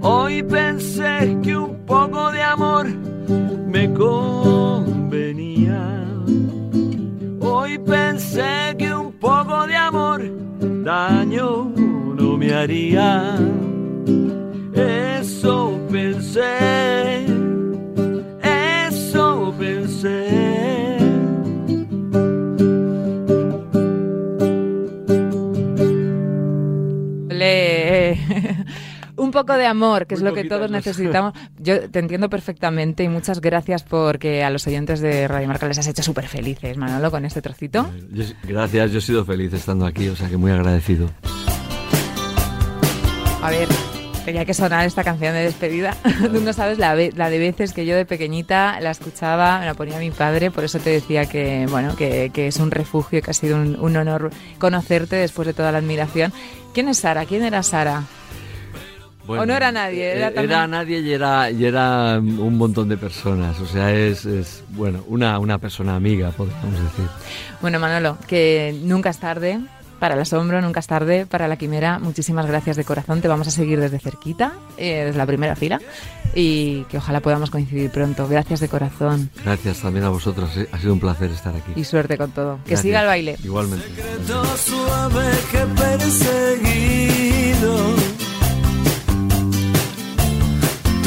[0.00, 2.86] Hoy pensé que un poco de amor
[3.66, 5.82] me convenía.
[7.40, 10.22] Hoy pensé que un poco de amor
[10.84, 13.36] daño no me haría.
[14.72, 17.15] Eso pensé,
[29.36, 31.34] poco de amor, que es lo que todos necesitamos.
[31.58, 35.78] Yo te entiendo perfectamente y muchas gracias porque a los oyentes de Radio Marca les
[35.78, 37.86] has hecho súper felices, Manolo, con este trocito.
[38.10, 41.10] Yo, gracias, yo he sido feliz estando aquí, o sea que muy agradecido.
[43.42, 43.68] A ver,
[44.24, 45.94] tenía que sonar esta canción de despedida.
[46.32, 49.74] Tú no sabes la, la, de veces que yo de pequeñita la escuchaba, me la
[49.74, 53.30] ponía mi padre, por eso te decía que, bueno, que, que es un refugio, que
[53.30, 56.32] ha sido un, un honor conocerte después de toda la admiración.
[56.72, 57.26] ¿Quién es Sara?
[57.26, 58.04] ¿Quién era Sara?
[59.26, 60.16] Bueno, ¿O no era nadie?
[60.16, 60.50] Era, también...
[60.50, 63.58] era nadie y era, y era un montón de personas.
[63.60, 67.06] O sea, es, es bueno, una, una persona amiga, podríamos decir.
[67.60, 69.60] Bueno, Manolo, que nunca es tarde
[69.98, 71.98] para el asombro, nunca es tarde, para la quimera.
[71.98, 73.20] Muchísimas gracias de corazón.
[73.20, 75.80] Te vamos a seguir desde cerquita, eh, desde la primera fila,
[76.34, 78.28] y que ojalá podamos coincidir pronto.
[78.28, 79.30] Gracias de corazón.
[79.42, 80.54] Gracias también a vosotros.
[80.56, 80.68] ¿eh?
[80.72, 81.72] Ha sido un placer estar aquí.
[81.74, 82.56] Y suerte con todo.
[82.56, 82.82] Que gracias.
[82.82, 83.36] siga el baile.
[83.42, 83.86] Igualmente.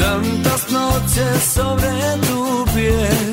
[0.00, 1.90] Tantas noches sobre
[2.26, 3.32] tu piel.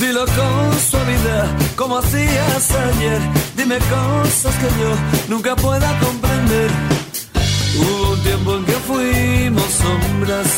[0.00, 1.46] Dilo con suavidad,
[1.76, 3.20] como hacías ayer.
[3.56, 4.90] Dime cosas que yo
[5.28, 6.70] nunca pueda comprender.
[7.80, 10.50] Hubo un tiempo en que fuimos sombras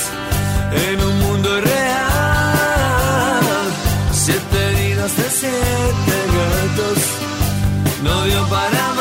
[0.86, 2.08] en un mundo irreal.
[4.12, 6.98] Siete vidas de siete gatos
[8.04, 8.97] no dio para